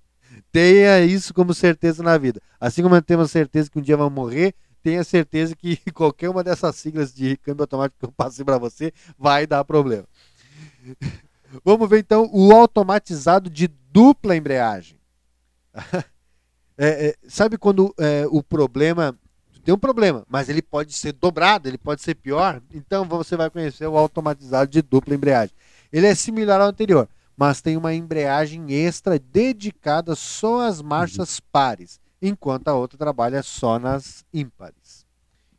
Tenha 0.52 1.00
isso 1.00 1.32
como 1.32 1.54
certeza 1.54 2.02
na 2.02 2.18
vida. 2.18 2.38
Assim 2.60 2.82
como 2.82 3.00
temos 3.00 3.30
certeza 3.30 3.70
que 3.70 3.78
um 3.78 3.82
dia 3.82 3.96
vamos 3.96 4.12
morrer, 4.12 4.54
tenha 4.82 5.02
certeza 5.04 5.56
que 5.56 5.78
qualquer 5.90 6.28
uma 6.28 6.44
dessas 6.44 6.76
siglas 6.76 7.14
de 7.14 7.38
câmbio 7.38 7.62
automático 7.62 7.98
que 7.98 8.04
eu 8.04 8.12
passei 8.12 8.44
para 8.44 8.58
você 8.58 8.92
vai 9.18 9.46
dar 9.46 9.64
problema. 9.64 10.04
Vamos 11.64 11.88
ver 11.88 11.98
então 11.98 12.30
o 12.32 12.52
automatizado 12.52 13.50
de 13.50 13.66
dupla 13.90 14.36
embreagem. 14.36 14.98
É, 16.82 17.08
é, 17.08 17.14
sabe 17.26 17.58
quando 17.58 17.94
é, 17.98 18.24
o 18.30 18.42
problema 18.42 19.18
tem 19.70 19.74
um 19.76 19.78
problema, 19.78 20.26
mas 20.28 20.48
ele 20.48 20.60
pode 20.60 20.92
ser 20.92 21.12
dobrado, 21.12 21.68
ele 21.68 21.78
pode 21.78 22.02
ser 22.02 22.16
pior. 22.16 22.60
Então 22.74 23.04
você 23.04 23.36
vai 23.36 23.48
conhecer 23.48 23.86
o 23.86 23.96
automatizado 23.96 24.68
de 24.68 24.82
dupla 24.82 25.14
embreagem. 25.14 25.54
Ele 25.92 26.08
é 26.08 26.14
similar 26.16 26.60
ao 26.60 26.66
anterior, 26.66 27.08
mas 27.36 27.62
tem 27.62 27.76
uma 27.76 27.94
embreagem 27.94 28.72
extra 28.72 29.16
dedicada 29.16 30.16
só 30.16 30.62
às 30.62 30.82
marchas 30.82 31.38
pares, 31.38 32.00
enquanto 32.20 32.66
a 32.66 32.74
outra 32.74 32.98
trabalha 32.98 33.44
só 33.44 33.78
nas 33.78 34.24
ímpares. 34.34 35.06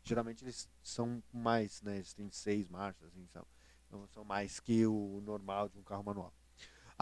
Geralmente 0.04 0.44
eles 0.44 0.68
são 0.84 1.24
mais, 1.32 1.82
né? 1.82 1.96
Eles 1.96 2.14
têm 2.14 2.30
seis 2.32 2.68
marchas, 2.68 3.10
são, 3.32 3.44
então 3.88 4.08
são 4.14 4.26
mais 4.26 4.60
que 4.60 4.86
o 4.86 5.22
normal 5.26 5.70
de 5.70 5.80
um 5.80 5.84
carro 5.84 6.04
manual. 6.04 6.34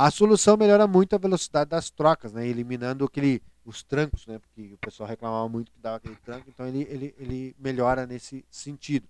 A 0.02 0.10
solução 0.10 0.56
melhora 0.56 0.88
muito 0.88 1.14
a 1.14 1.20
velocidade 1.20 1.72
das 1.72 1.90
trocas, 1.90 2.32
né? 2.32 2.48
Eliminando 2.48 3.04
aquele, 3.04 3.44
os 3.66 3.84
trancos, 3.84 4.26
né? 4.26 4.40
Porque 4.40 4.74
o 4.74 4.78
pessoal 4.78 5.10
reclamava 5.10 5.50
muito 5.50 5.74
que 5.74 5.80
dava 5.82 5.98
aquele 5.98 6.16
tranco, 6.16 6.46
então 6.48 6.66
ele, 6.66 6.88
ele, 6.90 7.14
ele 7.18 7.56
melhora 7.60 8.08
nesse 8.08 8.46
sentido. 8.50 9.10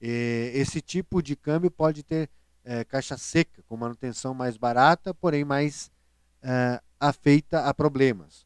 E 0.00 0.50
esse 0.56 0.80
tipo 0.80 1.22
de 1.22 1.36
câmbio 1.36 1.70
pode 1.70 2.02
ter 2.02 2.28
eh, 2.64 2.82
caixa 2.82 3.16
seca, 3.16 3.62
com 3.68 3.76
manutenção 3.76 4.34
mais 4.34 4.56
barata, 4.56 5.14
porém 5.14 5.44
mais 5.44 5.88
eh, 6.42 6.80
afeita 6.98 7.60
a 7.66 7.72
problemas. 7.72 8.44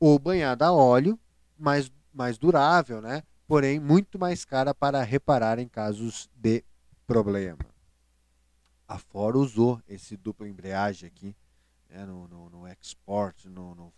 Ou 0.00 0.18
banhada 0.18 0.66
a 0.66 0.72
óleo, 0.72 1.16
mais, 1.56 1.88
mais 2.12 2.36
durável, 2.36 3.00
né? 3.00 3.22
porém 3.46 3.78
muito 3.78 4.18
mais 4.18 4.44
cara 4.44 4.74
para 4.74 5.04
reparar 5.04 5.60
em 5.60 5.68
casos 5.68 6.28
de 6.34 6.64
problema. 7.06 7.75
A 8.88 8.98
Ford 8.98 9.36
usou 9.36 9.82
esse 9.88 10.16
dupla 10.16 10.48
embreagem 10.48 11.06
aqui 11.08 11.34
né, 11.88 12.04
no, 12.04 12.28
no, 12.28 12.50
no 12.50 12.66
export, 12.68 13.46
no, 13.48 13.74
no- 13.74 13.92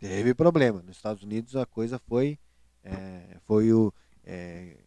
teve 0.00 0.34
problema. 0.34 0.82
Nos 0.82 0.96
Estados 0.96 1.22
Unidos 1.22 1.56
a 1.56 1.66
coisa 1.66 1.98
foi 1.98 2.38
é, 2.84 3.38
foi 3.46 3.72
o 3.72 3.92
é, 4.24 4.78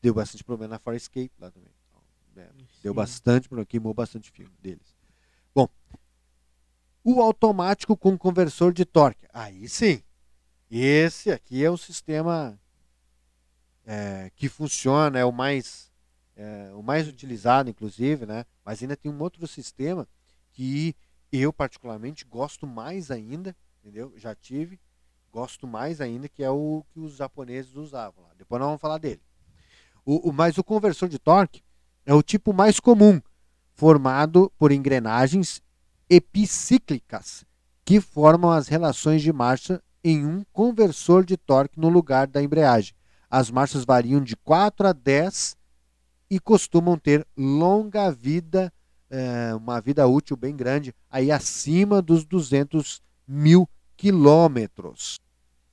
deu 0.00 0.14
bastante 0.14 0.44
problema 0.44 0.74
na 0.74 0.78
Ford 0.78 0.96
Escape 0.96 1.32
lá 1.38 1.50
também. 1.50 1.70
Então, 1.88 2.02
é, 2.42 2.50
deu 2.82 2.94
bastante 2.94 3.48
problema, 3.48 3.66
queimou 3.66 3.94
bastante 3.94 4.30
filme 4.30 4.54
deles. 4.60 4.96
Bom, 5.54 5.68
o 7.02 7.20
automático 7.20 7.96
com 7.96 8.16
conversor 8.18 8.72
de 8.72 8.84
torque. 8.84 9.26
Aí 9.32 9.68
sim. 9.68 10.02
Esse 10.70 11.30
aqui 11.30 11.64
é 11.64 11.70
o 11.70 11.76
sistema 11.76 12.58
é, 13.84 14.30
que 14.34 14.48
funciona, 14.48 15.18
é 15.18 15.24
o 15.24 15.32
mais 15.32 15.85
é, 16.36 16.70
o 16.74 16.82
mais 16.82 17.08
utilizado, 17.08 17.70
inclusive, 17.70 18.26
né? 18.26 18.44
Mas 18.64 18.82
ainda 18.82 18.96
tem 18.96 19.10
um 19.10 19.20
outro 19.22 19.46
sistema 19.46 20.06
que 20.52 20.94
eu 21.32 21.52
particularmente 21.52 22.24
gosto 22.24 22.66
mais 22.66 23.10
ainda, 23.10 23.56
entendeu? 23.82 24.12
Já 24.16 24.34
tive, 24.34 24.78
gosto 25.32 25.66
mais 25.66 26.00
ainda, 26.00 26.28
que 26.28 26.42
é 26.42 26.50
o 26.50 26.84
que 26.92 27.00
os 27.00 27.16
japoneses 27.16 27.74
usavam 27.74 28.24
lá. 28.24 28.30
Depois 28.36 28.60
nós 28.60 28.68
vamos 28.68 28.80
falar 28.80 28.98
dele. 28.98 29.20
O, 30.04 30.28
o- 30.28 30.32
mas 30.32 30.56
o 30.58 30.64
conversor 30.64 31.08
de 31.08 31.18
torque 31.18 31.62
é 32.04 32.14
o 32.14 32.22
tipo 32.22 32.52
mais 32.52 32.78
comum, 32.78 33.20
formado 33.74 34.52
por 34.58 34.70
engrenagens 34.72 35.60
epicíclicas 36.08 37.44
que 37.84 38.00
formam 38.00 38.50
as 38.50 38.68
relações 38.68 39.22
de 39.22 39.32
marcha 39.32 39.82
em 40.04 40.24
um 40.24 40.44
conversor 40.52 41.24
de 41.24 41.36
torque 41.36 41.80
no 41.80 41.88
lugar 41.88 42.26
da 42.26 42.42
embreagem. 42.42 42.94
As 43.30 43.50
marchas 43.50 43.84
variam 43.84 44.20
de 44.22 44.36
4 44.36 44.86
a 44.86 44.92
10 44.92 45.56
e 46.30 46.40
costumam 46.40 46.98
ter 46.98 47.26
longa 47.36 48.10
vida, 48.10 48.72
é, 49.10 49.54
uma 49.54 49.80
vida 49.80 50.06
útil 50.06 50.36
bem 50.36 50.56
grande, 50.56 50.94
aí 51.10 51.30
acima 51.30 52.02
dos 52.02 52.24
200 52.24 53.00
mil 53.26 53.68
quilômetros. 53.96 55.18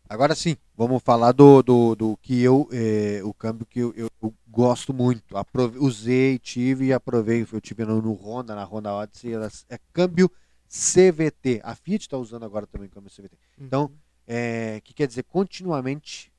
Agora 0.08 0.36
sim, 0.36 0.56
vamos 0.76 1.02
falar 1.02 1.32
do, 1.32 1.64
do, 1.64 1.96
do 1.96 2.18
que 2.18 2.40
eu, 2.42 2.70
é, 2.72 3.22
o 3.24 3.34
câmbio 3.34 3.66
que 3.66 3.80
eu, 3.80 3.94
eu, 3.96 4.10
eu 4.22 4.34
gosto 4.48 4.94
muito. 4.94 5.36
Aprove, 5.36 5.80
usei, 5.80 6.38
tive 6.38 6.86
e 6.86 6.94
aprovei. 6.94 7.48
Eu 7.52 7.60
tive 7.60 7.84
no, 7.84 8.02
no 8.02 8.14
Honda, 8.14 8.54
na 8.54 8.64
Honda 8.64 8.94
Odyssey, 8.94 9.34
é 9.70 9.80
câmbio 9.92 10.32
CVT. 10.68 11.62
A 11.64 11.74
Fiat 11.74 12.04
está 12.04 12.18
usando 12.18 12.44
agora 12.44 12.68
também 12.68 12.90
câmbio 12.90 13.10
CVT. 13.10 13.36
Então, 13.58 13.86
uhum. 13.86 13.98
é, 14.28 14.82
que 14.82 14.94
quer 14.94 15.08
dizer 15.08 15.24
continuamente 15.24 16.32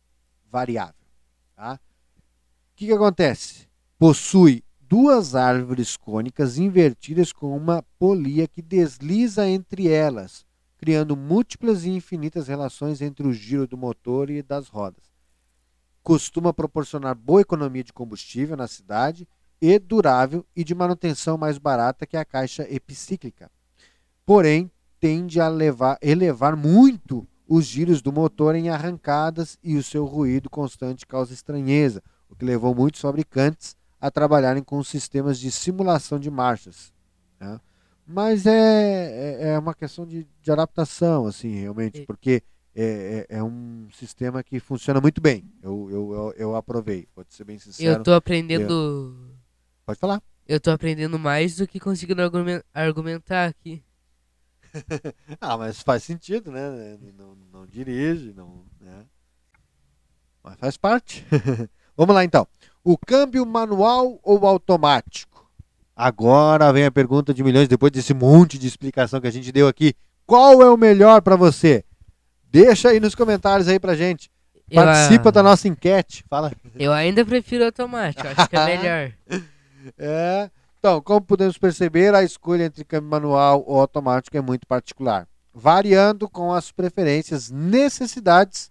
variável. 0.51 0.95
Tá? 1.57 1.75
O 1.75 2.77
que, 2.77 2.87
que 2.87 2.93
acontece? 2.93 3.69
Possui 3.97 4.65
duas 4.81 5.37
árvores 5.37 5.97
cônicas 5.97 6.59
invertidas 6.59 7.33
com 7.33 7.57
uma 7.57 7.81
polia 7.97 8.49
que 8.49 8.61
desliza 8.61 9.49
entre 9.49 9.89
elas, 9.89 10.45
criando 10.77 11.17
múltiplas 11.17 11.85
e 11.85 11.91
infinitas 11.91 12.49
relações 12.49 13.01
entre 13.01 13.25
o 13.25 13.33
giro 13.33 13.69
do 13.69 13.79
motor 13.79 14.31
e 14.31 14.43
das 14.43 14.67
rodas. 14.67 15.05
Costuma 16.03 16.53
proporcionar 16.53 17.15
boa 17.15 17.41
economia 17.41 17.85
de 17.85 17.93
combustível 17.93 18.57
na 18.57 18.67
cidade 18.67 19.29
e 19.61 19.79
durável 19.79 20.45
e 20.57 20.65
de 20.65 20.75
manutenção 20.75 21.39
mais 21.39 21.57
barata 21.57 22.05
que 22.05 22.17
a 22.17 22.25
caixa 22.25 22.67
epicíclica. 22.69 23.49
Porém, 24.27 24.69
tende 24.99 25.41
a 25.41 25.47
levar, 25.47 25.99
elevar 26.03 26.57
muito 26.57 27.27
os 27.47 27.65
giros 27.65 28.03
do 28.03 28.13
motor 28.13 28.57
em 28.57 28.71
arrancadas 28.71 29.57
e 29.63 29.77
o 29.77 29.85
seu 29.85 30.05
ruído 30.05 30.51
constante 30.51 31.07
causa 31.07 31.33
estranheza, 31.33 32.03
o 32.29 32.35
que 32.35 32.45
levou 32.45 32.75
muitos 32.75 33.01
fabricantes 33.01 33.77
a 34.05 34.11
trabalharem 34.11 34.63
com 34.63 34.85
sistemas 34.85 35.41
de 35.41 35.51
simulação 35.51 36.19
de 36.19 36.31
marchas. 36.31 36.93
Né? 37.41 37.59
Mas 38.07 38.45
é, 38.45 38.53
é, 38.53 39.49
é 39.49 39.59
uma 39.59 39.75
questão 39.75 40.05
de, 40.05 40.29
de 40.43 40.53
adaptação, 40.53 41.27
assim, 41.27 41.55
realmente, 41.55 42.03
porque 42.03 42.43
é, 42.77 43.27
é, 43.31 43.37
é, 43.39 43.43
um 43.43 43.89
sistema 43.95 44.43
que 44.43 44.61
funciona 44.61 45.01
muito 45.01 45.23
bem. 45.23 45.51
Eu, 45.63 45.89
eu, 45.91 46.13
eu, 46.13 46.35
eu 46.37 46.55
aprovei, 46.55 47.09
vou 47.17 47.25
ser 47.31 47.45
bem 47.45 47.59
sincero. 47.59 47.95
Eu 47.95 47.99
estou 48.01 48.13
aprendendo. 48.13 48.75
Eu... 48.75 49.37
Pode 49.87 49.99
falar. 49.99 50.23
Eu 50.47 50.59
estou 50.59 50.75
aprendendo 50.75 51.19
mais 51.19 51.57
do 51.57 51.67
que 51.67 51.81
conseguindo 51.81 52.21
argumentar 52.75 53.47
aqui. 53.47 53.83
ah, 55.41 55.57
mas 55.57 55.81
faz 55.81 56.03
sentido, 56.03 56.53
né? 56.53 56.99
Não, 57.17 57.35
não 57.51 57.67
dirige, 57.67 58.35
não. 58.35 58.67
Né? 58.79 59.07
Mas 60.43 60.59
faz 60.59 60.77
parte. 60.77 61.25
Vamos 61.97 62.15
lá 62.15 62.25
então. 62.25 62.47
O 62.83 62.99
câmbio 62.99 63.45
manual 63.47 64.19
ou 64.23 64.47
automático? 64.47 65.49
Agora 65.97 66.73
vem 66.73 66.85
a 66.85 66.91
pergunta 66.91 67.33
de 67.33 67.43
milhões, 67.43 67.69
depois 67.69 67.93
desse 67.93 68.13
monte 68.13 68.59
de 68.59 68.67
explicação 68.67 69.21
que 69.21 69.29
a 69.29 69.33
gente 69.33 69.53
deu 69.53 69.69
aqui. 69.69 69.95
Qual 70.27 70.61
é 70.61 70.69
o 70.69 70.77
melhor 70.77 71.23
para 71.23 71.37
você? 71.37 71.85
Deixa 72.51 72.89
aí 72.89 72.99
nos 72.99 73.15
comentários 73.15 73.69
aí 73.69 73.79
pra 73.79 73.95
gente. 73.95 74.31
Participa 74.73 75.29
eu, 75.29 75.33
da 75.33 75.43
nossa 75.43 75.69
enquete. 75.69 76.25
Fala. 76.29 76.53
Eu 76.75 76.93
ainda 76.93 77.25
prefiro 77.25 77.65
automático, 77.65 78.27
acho 78.27 78.49
que 78.49 78.57
é 78.57 78.77
melhor. 78.77 79.13
é. 79.99 80.51
Então, 80.79 81.01
como 81.01 81.21
podemos 81.23 81.57
perceber, 81.57 82.15
a 82.15 82.23
escolha 82.23 82.65
entre 82.65 82.85
câmbio 82.85 83.09
manual 83.09 83.65
ou 83.67 83.81
automático 83.81 84.37
é 84.37 84.41
muito 84.41 84.67
particular, 84.67 85.27
variando 85.53 86.29
com 86.29 86.53
as 86.53 86.71
preferências, 86.71 87.51
necessidades 87.51 88.71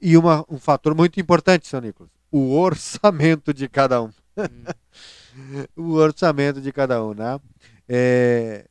e 0.00 0.16
uma, 0.16 0.44
um 0.50 0.58
fator 0.58 0.94
muito 0.94 1.20
importante, 1.20 1.68
seu 1.68 1.80
Nicolas, 1.80 2.10
o 2.34 2.58
orçamento 2.58 3.54
de 3.54 3.68
cada 3.68 4.02
um. 4.02 4.10
O 5.74 5.94
orçamento 5.94 6.60
de 6.60 6.72
cada 6.72 7.04
um, 7.04 7.12
né? 7.12 7.40
É, 7.88 8.68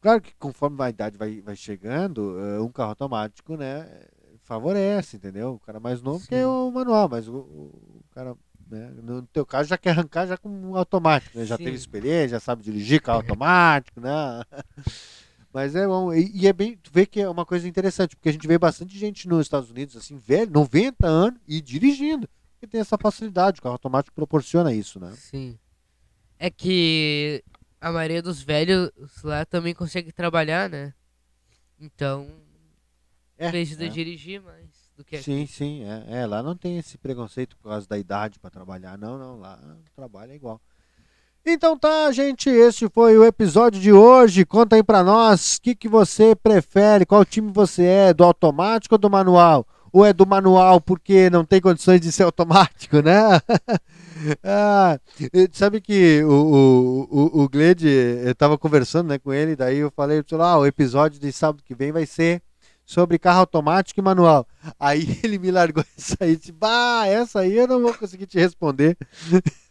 claro 0.00 0.20
que 0.20 0.32
conforme 0.38 0.80
a 0.84 0.88
idade 0.88 1.18
vai, 1.18 1.40
vai 1.40 1.56
chegando, 1.56 2.36
uh, 2.38 2.64
um 2.64 2.70
carro 2.70 2.90
automático, 2.90 3.56
né, 3.56 3.88
favorece, 4.44 5.16
entendeu? 5.16 5.54
O 5.54 5.58
cara 5.58 5.80
mais 5.80 6.00
novo 6.00 6.20
Sim. 6.20 6.28
que 6.28 6.44
o 6.44 6.70
manual, 6.70 7.08
mas 7.08 7.26
o, 7.26 7.38
o 7.38 8.02
cara 8.12 8.36
né? 8.70 8.88
No 9.02 9.22
teu 9.22 9.44
caso, 9.44 9.68
já 9.68 9.76
quer 9.76 9.90
arrancar 9.90 10.26
já 10.28 10.36
com 10.36 10.48
um 10.48 10.76
automático, 10.76 11.36
né? 11.36 11.44
Já 11.44 11.56
Sim. 11.56 11.64
teve 11.64 11.76
experiência, 11.76 12.28
já 12.28 12.40
sabe 12.40 12.62
dirigir 12.62 13.02
carro 13.02 13.18
automático, 13.18 14.00
né? 14.00 14.42
Mas 15.52 15.74
é 15.74 15.84
bom. 15.84 16.14
E, 16.14 16.30
e, 16.32 16.46
é 16.46 16.52
bem. 16.52 16.76
Tu 16.76 16.92
vê 16.92 17.04
que 17.04 17.20
é 17.20 17.28
uma 17.28 17.44
coisa 17.44 17.66
interessante, 17.66 18.14
porque 18.14 18.28
a 18.28 18.32
gente 18.32 18.46
vê 18.46 18.56
bastante 18.56 18.96
gente 18.96 19.26
nos 19.26 19.40
Estados 19.40 19.68
Unidos, 19.68 19.96
assim, 19.96 20.16
velho, 20.16 20.52
90 20.52 21.08
anos, 21.08 21.40
e 21.48 21.60
dirigindo. 21.60 22.28
Porque 22.60 22.72
tem 22.72 22.80
essa 22.82 22.98
facilidade, 22.98 23.58
o 23.58 23.62
carro 23.62 23.72
automático 23.72 24.14
proporciona 24.14 24.70
isso, 24.70 25.00
né? 25.00 25.14
Sim. 25.16 25.58
É 26.38 26.50
que 26.50 27.42
a 27.80 27.90
maioria 27.90 28.20
dos 28.20 28.42
velhos 28.42 28.90
lá 29.24 29.46
também 29.46 29.72
consegue 29.72 30.12
trabalhar, 30.12 30.68
né? 30.68 30.92
Então. 31.80 32.28
É, 33.38 33.48
precisa 33.48 33.86
é. 33.86 33.88
dirigir 33.88 34.42
mais 34.42 34.68
do 34.94 35.02
que 35.02 35.16
aqui. 35.16 35.24
Sim, 35.24 35.46
sim. 35.46 35.84
É, 35.84 36.20
é, 36.20 36.26
lá 36.26 36.42
não 36.42 36.54
tem 36.54 36.76
esse 36.76 36.98
preconceito 36.98 37.56
por 37.56 37.70
causa 37.70 37.88
da 37.88 37.96
idade 37.96 38.38
para 38.38 38.50
trabalhar. 38.50 38.98
Não, 38.98 39.16
não. 39.16 39.40
Lá 39.40 39.58
é 40.28 40.34
igual. 40.34 40.60
Então 41.42 41.78
tá, 41.78 42.12
gente, 42.12 42.50
este 42.50 42.90
foi 42.90 43.16
o 43.16 43.24
episódio 43.24 43.80
de 43.80 43.90
hoje. 43.90 44.44
Conta 44.44 44.76
aí 44.76 44.82
pra 44.82 45.02
nós 45.02 45.56
o 45.56 45.62
que, 45.62 45.74
que 45.74 45.88
você 45.88 46.36
prefere, 46.36 47.06
qual 47.06 47.24
time 47.24 47.50
você 47.50 47.84
é, 47.84 48.12
do 48.12 48.22
automático 48.22 48.96
ou 48.96 48.98
do 48.98 49.08
manual? 49.08 49.66
Ou 49.92 50.04
é 50.04 50.12
do 50.12 50.26
manual 50.26 50.80
porque 50.80 51.28
não 51.30 51.44
tem 51.44 51.60
condições 51.60 52.00
de 52.00 52.12
ser 52.12 52.24
automático, 52.24 53.00
né? 53.00 53.40
ah, 54.44 54.98
sabe 55.52 55.80
que 55.80 56.22
o, 56.24 56.30
o, 56.30 57.08
o, 57.10 57.42
o 57.42 57.48
Gled, 57.48 57.86
eu 57.86 58.34
tava 58.34 58.58
conversando 58.58 59.08
né, 59.08 59.18
com 59.18 59.32
ele, 59.32 59.56
daí 59.56 59.78
eu 59.78 59.90
falei, 59.90 60.22
ah, 60.38 60.58
o 60.58 60.66
episódio 60.66 61.18
de 61.18 61.32
sábado 61.32 61.62
que 61.64 61.74
vem 61.74 61.92
vai 61.92 62.06
ser 62.06 62.42
sobre 62.90 63.20
carro 63.20 63.40
automático 63.40 64.00
e 64.00 64.02
manual. 64.02 64.44
Aí 64.78 65.18
ele 65.22 65.38
me 65.38 65.50
largou 65.52 65.84
essa 65.96 66.16
aí, 66.20 66.36
disse, 66.36 66.50
bah, 66.50 67.06
essa 67.06 67.40
aí 67.40 67.56
eu 67.56 67.68
não 67.68 67.80
vou 67.80 67.94
conseguir 67.94 68.26
te 68.26 68.38
responder. 68.38 68.96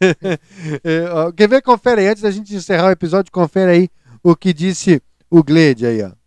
é, 0.82 1.32
quer 1.36 1.48
ver? 1.48 1.60
Confere 1.60 2.00
aí, 2.00 2.08
antes 2.08 2.22
da 2.22 2.30
gente 2.30 2.54
encerrar 2.54 2.88
o 2.88 2.92
episódio, 2.92 3.30
confere 3.30 3.70
aí 3.70 3.88
o 4.22 4.34
que 4.34 4.54
disse 4.54 5.02
o 5.30 5.42
Glede 5.42 5.86
aí, 5.86 6.02
ó. 6.02 6.19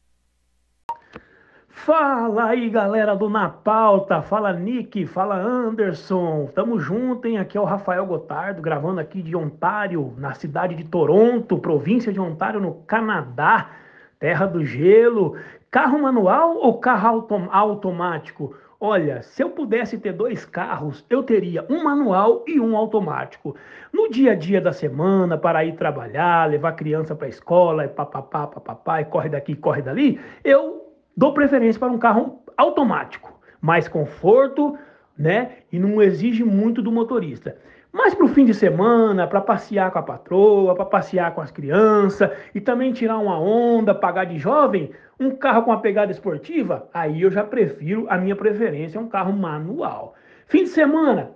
Fala 1.86 2.46
aí, 2.46 2.70
galera 2.70 3.14
do 3.14 3.30
Na 3.30 3.50
Pauta. 3.50 4.22
Fala, 4.22 4.54
Nick. 4.54 5.06
Fala, 5.06 5.36
Anderson. 5.36 6.50
Tamo 6.56 6.80
junto, 6.80 7.28
hein? 7.28 7.38
Aqui 7.38 7.58
é 7.58 7.62
o 7.62 7.66
Rafael 7.66 8.06
Gotardo, 8.06 8.62
gravando 8.62 9.02
aqui 9.02 9.22
de 9.22 9.36
Ontário, 9.36 10.14
na 10.18 10.34
cidade 10.34 10.76
de 10.76 10.86
Toronto, 10.86 11.58
província 11.58 12.14
de 12.14 12.22
Ontário, 12.22 12.62
no 12.62 12.76
Canadá, 12.88 13.72
terra 14.18 14.46
do 14.46 14.64
gelo. 14.66 15.36
Carro 15.70 16.02
manual 16.02 16.56
ou 16.56 16.80
carro 16.80 17.06
autom 17.10 17.50
automático? 17.52 18.56
Olha, 18.80 19.22
se 19.22 19.44
eu 19.44 19.50
pudesse 19.50 19.98
ter 19.98 20.14
dois 20.14 20.46
carros, 20.46 21.06
eu 21.10 21.22
teria 21.22 21.66
um 21.70 21.84
manual 21.84 22.46
e 22.48 22.62
um 22.62 22.78
automático. 22.78 23.58
No 23.92 24.10
dia 24.10 24.32
a 24.32 24.36
dia 24.36 24.62
da 24.62 24.72
semana, 24.72 25.38
para 25.38 25.66
ir 25.66 25.76
trabalhar, 25.76 26.50
levar 26.50 26.72
criança 26.74 27.14
para 27.14 27.28
a 27.28 27.30
escola, 27.30 27.84
e 27.84 27.90
papapá, 27.90 28.48
papapá, 28.48 29.02
e 29.02 29.06
corre 29.06 29.28
daqui, 29.28 29.54
corre 29.54 29.82
dali, 29.82 30.18
eu 30.46 30.83
dou 31.16 31.34
preferência 31.34 31.80
para 31.80 31.92
um 31.92 31.98
carro 31.98 32.44
automático. 32.58 33.40
Mais 33.62 33.88
conforto, 33.88 34.78
né? 35.18 35.58
E 35.72 35.80
não 35.80 36.02
exige 36.02 36.44
muito 36.44 36.82
do 36.82 36.92
motorista. 36.92 37.58
Mas 37.92 38.16
para 38.16 38.26
o 38.26 38.30
fim 38.30 38.44
de 38.44 38.56
semana, 38.56 39.28
para 39.28 39.40
passear 39.40 39.92
com 39.92 40.00
a 40.00 40.04
patroa, 40.04 40.74
para 40.74 40.86
passear 40.86 41.34
com 41.36 41.42
as 41.42 41.52
crianças 41.52 42.32
e 42.54 42.60
também 42.60 42.92
tirar 42.92 43.20
uma 43.20 43.40
onda, 43.40 43.94
pagar 43.94 44.26
de 44.26 44.40
jovem, 44.40 44.92
um 45.20 45.30
carro 45.30 45.62
com 45.62 45.70
uma 45.70 45.80
pegada 45.80 46.12
esportiva, 46.12 46.90
aí 46.92 47.22
eu 47.22 47.30
já 47.30 47.44
prefiro, 47.44 48.08
a 48.10 48.18
minha 48.18 48.36
preferência 48.36 48.98
é 48.98 49.02
um 49.02 49.08
carro 49.08 49.32
manual. 49.32 50.16
Fim 50.48 50.64
de 50.64 50.70
semana, 50.70 51.32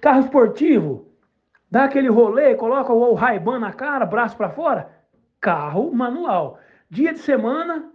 carro 0.00 0.20
esportivo, 0.20 1.06
dá 1.70 1.84
aquele 1.84 2.08
rolê, 2.08 2.56
coloca 2.56 2.92
o 2.92 3.14
Ray-Ban 3.14 3.60
na 3.60 3.72
cara, 3.72 4.04
braço 4.04 4.36
para 4.36 4.50
fora, 4.50 4.90
carro 5.40 5.94
manual. 5.94 6.58
Dia 6.90 7.12
de 7.12 7.20
semana, 7.20 7.88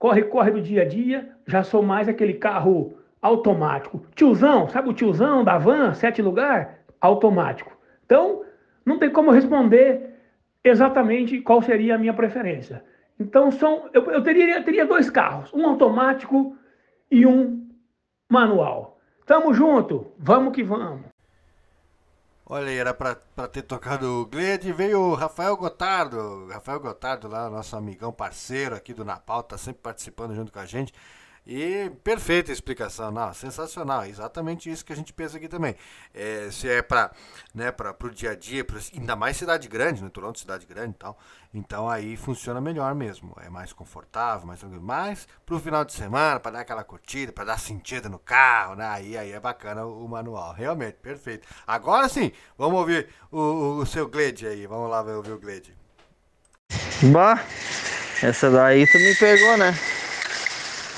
corre, 0.00 0.24
corre 0.24 0.50
do 0.50 0.60
dia 0.60 0.82
a 0.82 0.84
dia, 0.84 1.28
já 1.46 1.62
sou 1.62 1.82
mais 1.82 2.08
aquele 2.08 2.34
carro 2.34 2.98
automático. 3.22 4.04
Tiozão, 4.16 4.68
sabe 4.68 4.88
o 4.88 4.92
tiozão 4.92 5.44
da 5.44 5.58
van, 5.58 5.94
sete 5.94 6.20
lugar? 6.20 6.80
automático. 7.00 7.76
Então, 8.04 8.44
não 8.84 8.98
tem 8.98 9.10
como 9.10 9.30
responder 9.30 10.14
exatamente 10.62 11.40
qual 11.40 11.62
seria 11.62 11.94
a 11.94 11.98
minha 11.98 12.12
preferência. 12.12 12.84
Então, 13.18 13.50
são, 13.50 13.88
eu, 13.92 14.04
eu 14.10 14.22
teria, 14.22 14.62
teria 14.62 14.84
dois 14.84 15.08
carros, 15.08 15.52
um 15.54 15.66
automático 15.66 16.56
e 17.10 17.24
um 17.24 17.66
manual. 18.30 18.98
Tamo 19.24 19.54
junto, 19.54 20.12
vamos 20.18 20.54
que 20.54 20.62
vamos. 20.62 21.09
Olha 22.52 22.66
aí, 22.66 22.78
era 22.78 22.92
para 22.92 23.14
ter 23.46 23.62
tocado 23.62 24.22
o 24.22 24.26
Glede, 24.26 24.72
veio 24.72 24.98
o 24.98 25.14
Rafael 25.14 25.56
Gotardo. 25.56 26.48
Rafael 26.48 26.80
Gotardo 26.80 27.28
lá, 27.28 27.48
nosso 27.48 27.76
amigão 27.76 28.12
parceiro 28.12 28.74
aqui 28.74 28.92
do 28.92 29.04
Na 29.04 29.20
Pauta, 29.20 29.56
sempre 29.56 29.80
participando 29.80 30.34
junto 30.34 30.50
com 30.52 30.58
a 30.58 30.66
gente. 30.66 30.92
E 31.46 31.90
perfeita 32.04 32.52
explicação, 32.52 33.10
não, 33.10 33.32
sensacional, 33.32 34.04
exatamente 34.04 34.70
isso 34.70 34.84
que 34.84 34.92
a 34.92 34.96
gente 34.96 35.12
pensa 35.12 35.38
aqui 35.38 35.48
também. 35.48 35.74
É, 36.14 36.48
se 36.50 36.68
é 36.68 36.82
para 36.82 37.10
né, 37.54 37.72
o 38.02 38.10
dia 38.10 38.32
a 38.32 38.34
dia, 38.36 38.64
pra, 38.64 38.78
ainda 38.94 39.16
mais 39.16 39.36
cidade 39.36 39.66
grande, 39.66 40.02
né, 40.02 40.10
Toronto 40.10 40.38
cidade 40.38 40.66
grande 40.66 40.90
e 40.90 40.98
tal, 40.98 41.18
então 41.52 41.88
aí 41.88 42.16
funciona 42.16 42.60
melhor 42.60 42.94
mesmo, 42.94 43.34
é 43.40 43.48
mais 43.48 43.72
confortável, 43.72 44.46
mais 44.46 44.60
tranquilo. 44.60 44.82
Mas 44.82 45.26
para 45.46 45.54
o 45.54 45.58
final 45.58 45.84
de 45.84 45.92
semana, 45.92 46.38
para 46.38 46.52
dar 46.52 46.60
aquela 46.60 46.84
curtida, 46.84 47.32
para 47.32 47.44
dar 47.44 47.58
sentido 47.58 48.08
no 48.08 48.18
carro, 48.18 48.76
né, 48.76 48.86
aí, 48.86 49.16
aí 49.16 49.32
é 49.32 49.40
bacana 49.40 49.84
o, 49.86 50.06
manual, 50.06 50.52
realmente, 50.52 50.98
perfeito. 51.02 51.48
Agora 51.66 52.08
sim, 52.08 52.30
vamos 52.56 52.78
ouvir 52.78 53.08
o, 53.30 53.38
o, 53.38 53.76
o 53.78 53.86
seu 53.86 54.08
Glade 54.08 54.46
aí, 54.46 54.66
vamos 54.66 54.90
lá 54.90 55.00
ouvir 55.00 55.32
o 55.32 55.40
Glade. 55.40 55.74
Bah, 57.10 57.42
essa 58.22 58.50
daí 58.50 58.86
tu 58.86 58.98
me 58.98 59.14
pegou, 59.16 59.56
né? 59.56 59.74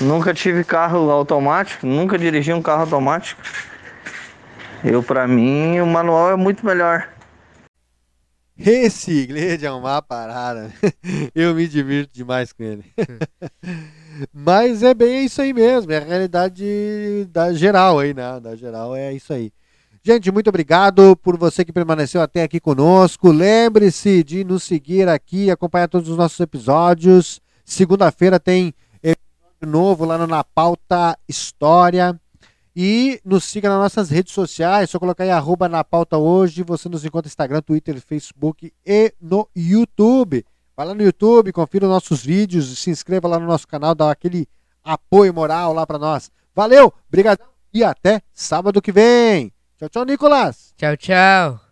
Nunca 0.01 0.33
tive 0.33 0.63
carro 0.63 1.09
automático, 1.09 1.85
nunca 1.85 2.17
dirigi 2.17 2.51
um 2.51 2.61
carro 2.61 2.81
automático. 2.81 3.41
Eu, 4.83 5.01
para 5.01 5.27
mim, 5.27 5.79
o 5.79 5.85
manual 5.85 6.31
é 6.31 6.35
muito 6.35 6.65
melhor. 6.65 7.07
Esse 8.57 9.23
inglês 9.23 9.63
é 9.63 9.71
uma 9.71 10.01
parada. 10.01 10.71
Eu 11.33 11.55
me 11.55 11.67
divirto 11.67 12.13
demais 12.13 12.53
com 12.53 12.63
ele. 12.63 12.85
Mas 14.31 14.83
é 14.83 14.93
bem 14.93 15.25
isso 15.25 15.41
aí 15.41 15.53
mesmo, 15.53 15.91
é 15.91 15.97
a 15.97 16.03
realidade 16.03 17.27
da 17.31 17.51
geral 17.53 17.97
aí, 17.97 18.13
né? 18.13 18.39
Da 18.39 18.55
geral 18.55 18.95
é 18.95 19.11
isso 19.13 19.33
aí. 19.33 19.51
Gente, 20.03 20.31
muito 20.31 20.49
obrigado 20.49 21.15
por 21.17 21.37
você 21.37 21.63
que 21.63 21.71
permaneceu 21.71 22.21
até 22.21 22.43
aqui 22.43 22.59
conosco. 22.59 23.31
Lembre-se 23.31 24.23
de 24.23 24.43
nos 24.43 24.63
seguir 24.63 25.07
aqui, 25.07 25.49
acompanhar 25.49 25.87
todos 25.87 26.09
os 26.09 26.17
nossos 26.17 26.39
episódios. 26.39 27.41
Segunda-feira 27.63 28.37
tem 28.39 28.73
novo 29.65 30.05
lá 30.05 30.17
no 30.17 30.27
Na 30.27 30.43
Pauta 30.43 31.17
História. 31.27 32.19
E 32.75 33.21
nos 33.23 33.43
siga 33.43 33.69
nas 33.69 33.77
nossas 33.77 34.09
redes 34.09 34.33
sociais, 34.33 34.89
só 34.89 34.97
colocar 34.97 35.23
aí 35.23 35.29
arroba 35.29 35.69
na 35.69 35.83
pauta 35.83 36.17
hoje. 36.17 36.63
Você 36.63 36.89
nos 36.89 37.05
encontra 37.05 37.27
no 37.27 37.31
Instagram, 37.31 37.61
Twitter, 37.61 38.01
Facebook 38.01 38.73
e 38.83 39.13
no 39.21 39.47
YouTube. 39.55 40.43
Vai 40.75 40.87
lá 40.87 40.95
no 40.95 41.03
YouTube, 41.03 41.51
confira 41.51 41.85
os 41.85 41.91
nossos 41.91 42.25
vídeos, 42.25 42.79
se 42.79 42.89
inscreva 42.89 43.27
lá 43.27 43.37
no 43.37 43.45
nosso 43.45 43.67
canal, 43.67 43.93
dá 43.93 44.09
aquele 44.09 44.47
apoio 44.83 45.31
moral 45.31 45.71
lá 45.71 45.85
para 45.85 45.99
nós. 45.99 46.31
Valeu, 46.55 46.91
obrigado 47.07 47.39
e 47.71 47.83
até 47.83 48.21
sábado 48.33 48.81
que 48.81 48.91
vem. 48.91 49.53
Tchau, 49.77 49.89
tchau, 49.89 50.05
Nicolas. 50.05 50.73
Tchau, 50.75 50.97
tchau. 50.97 51.62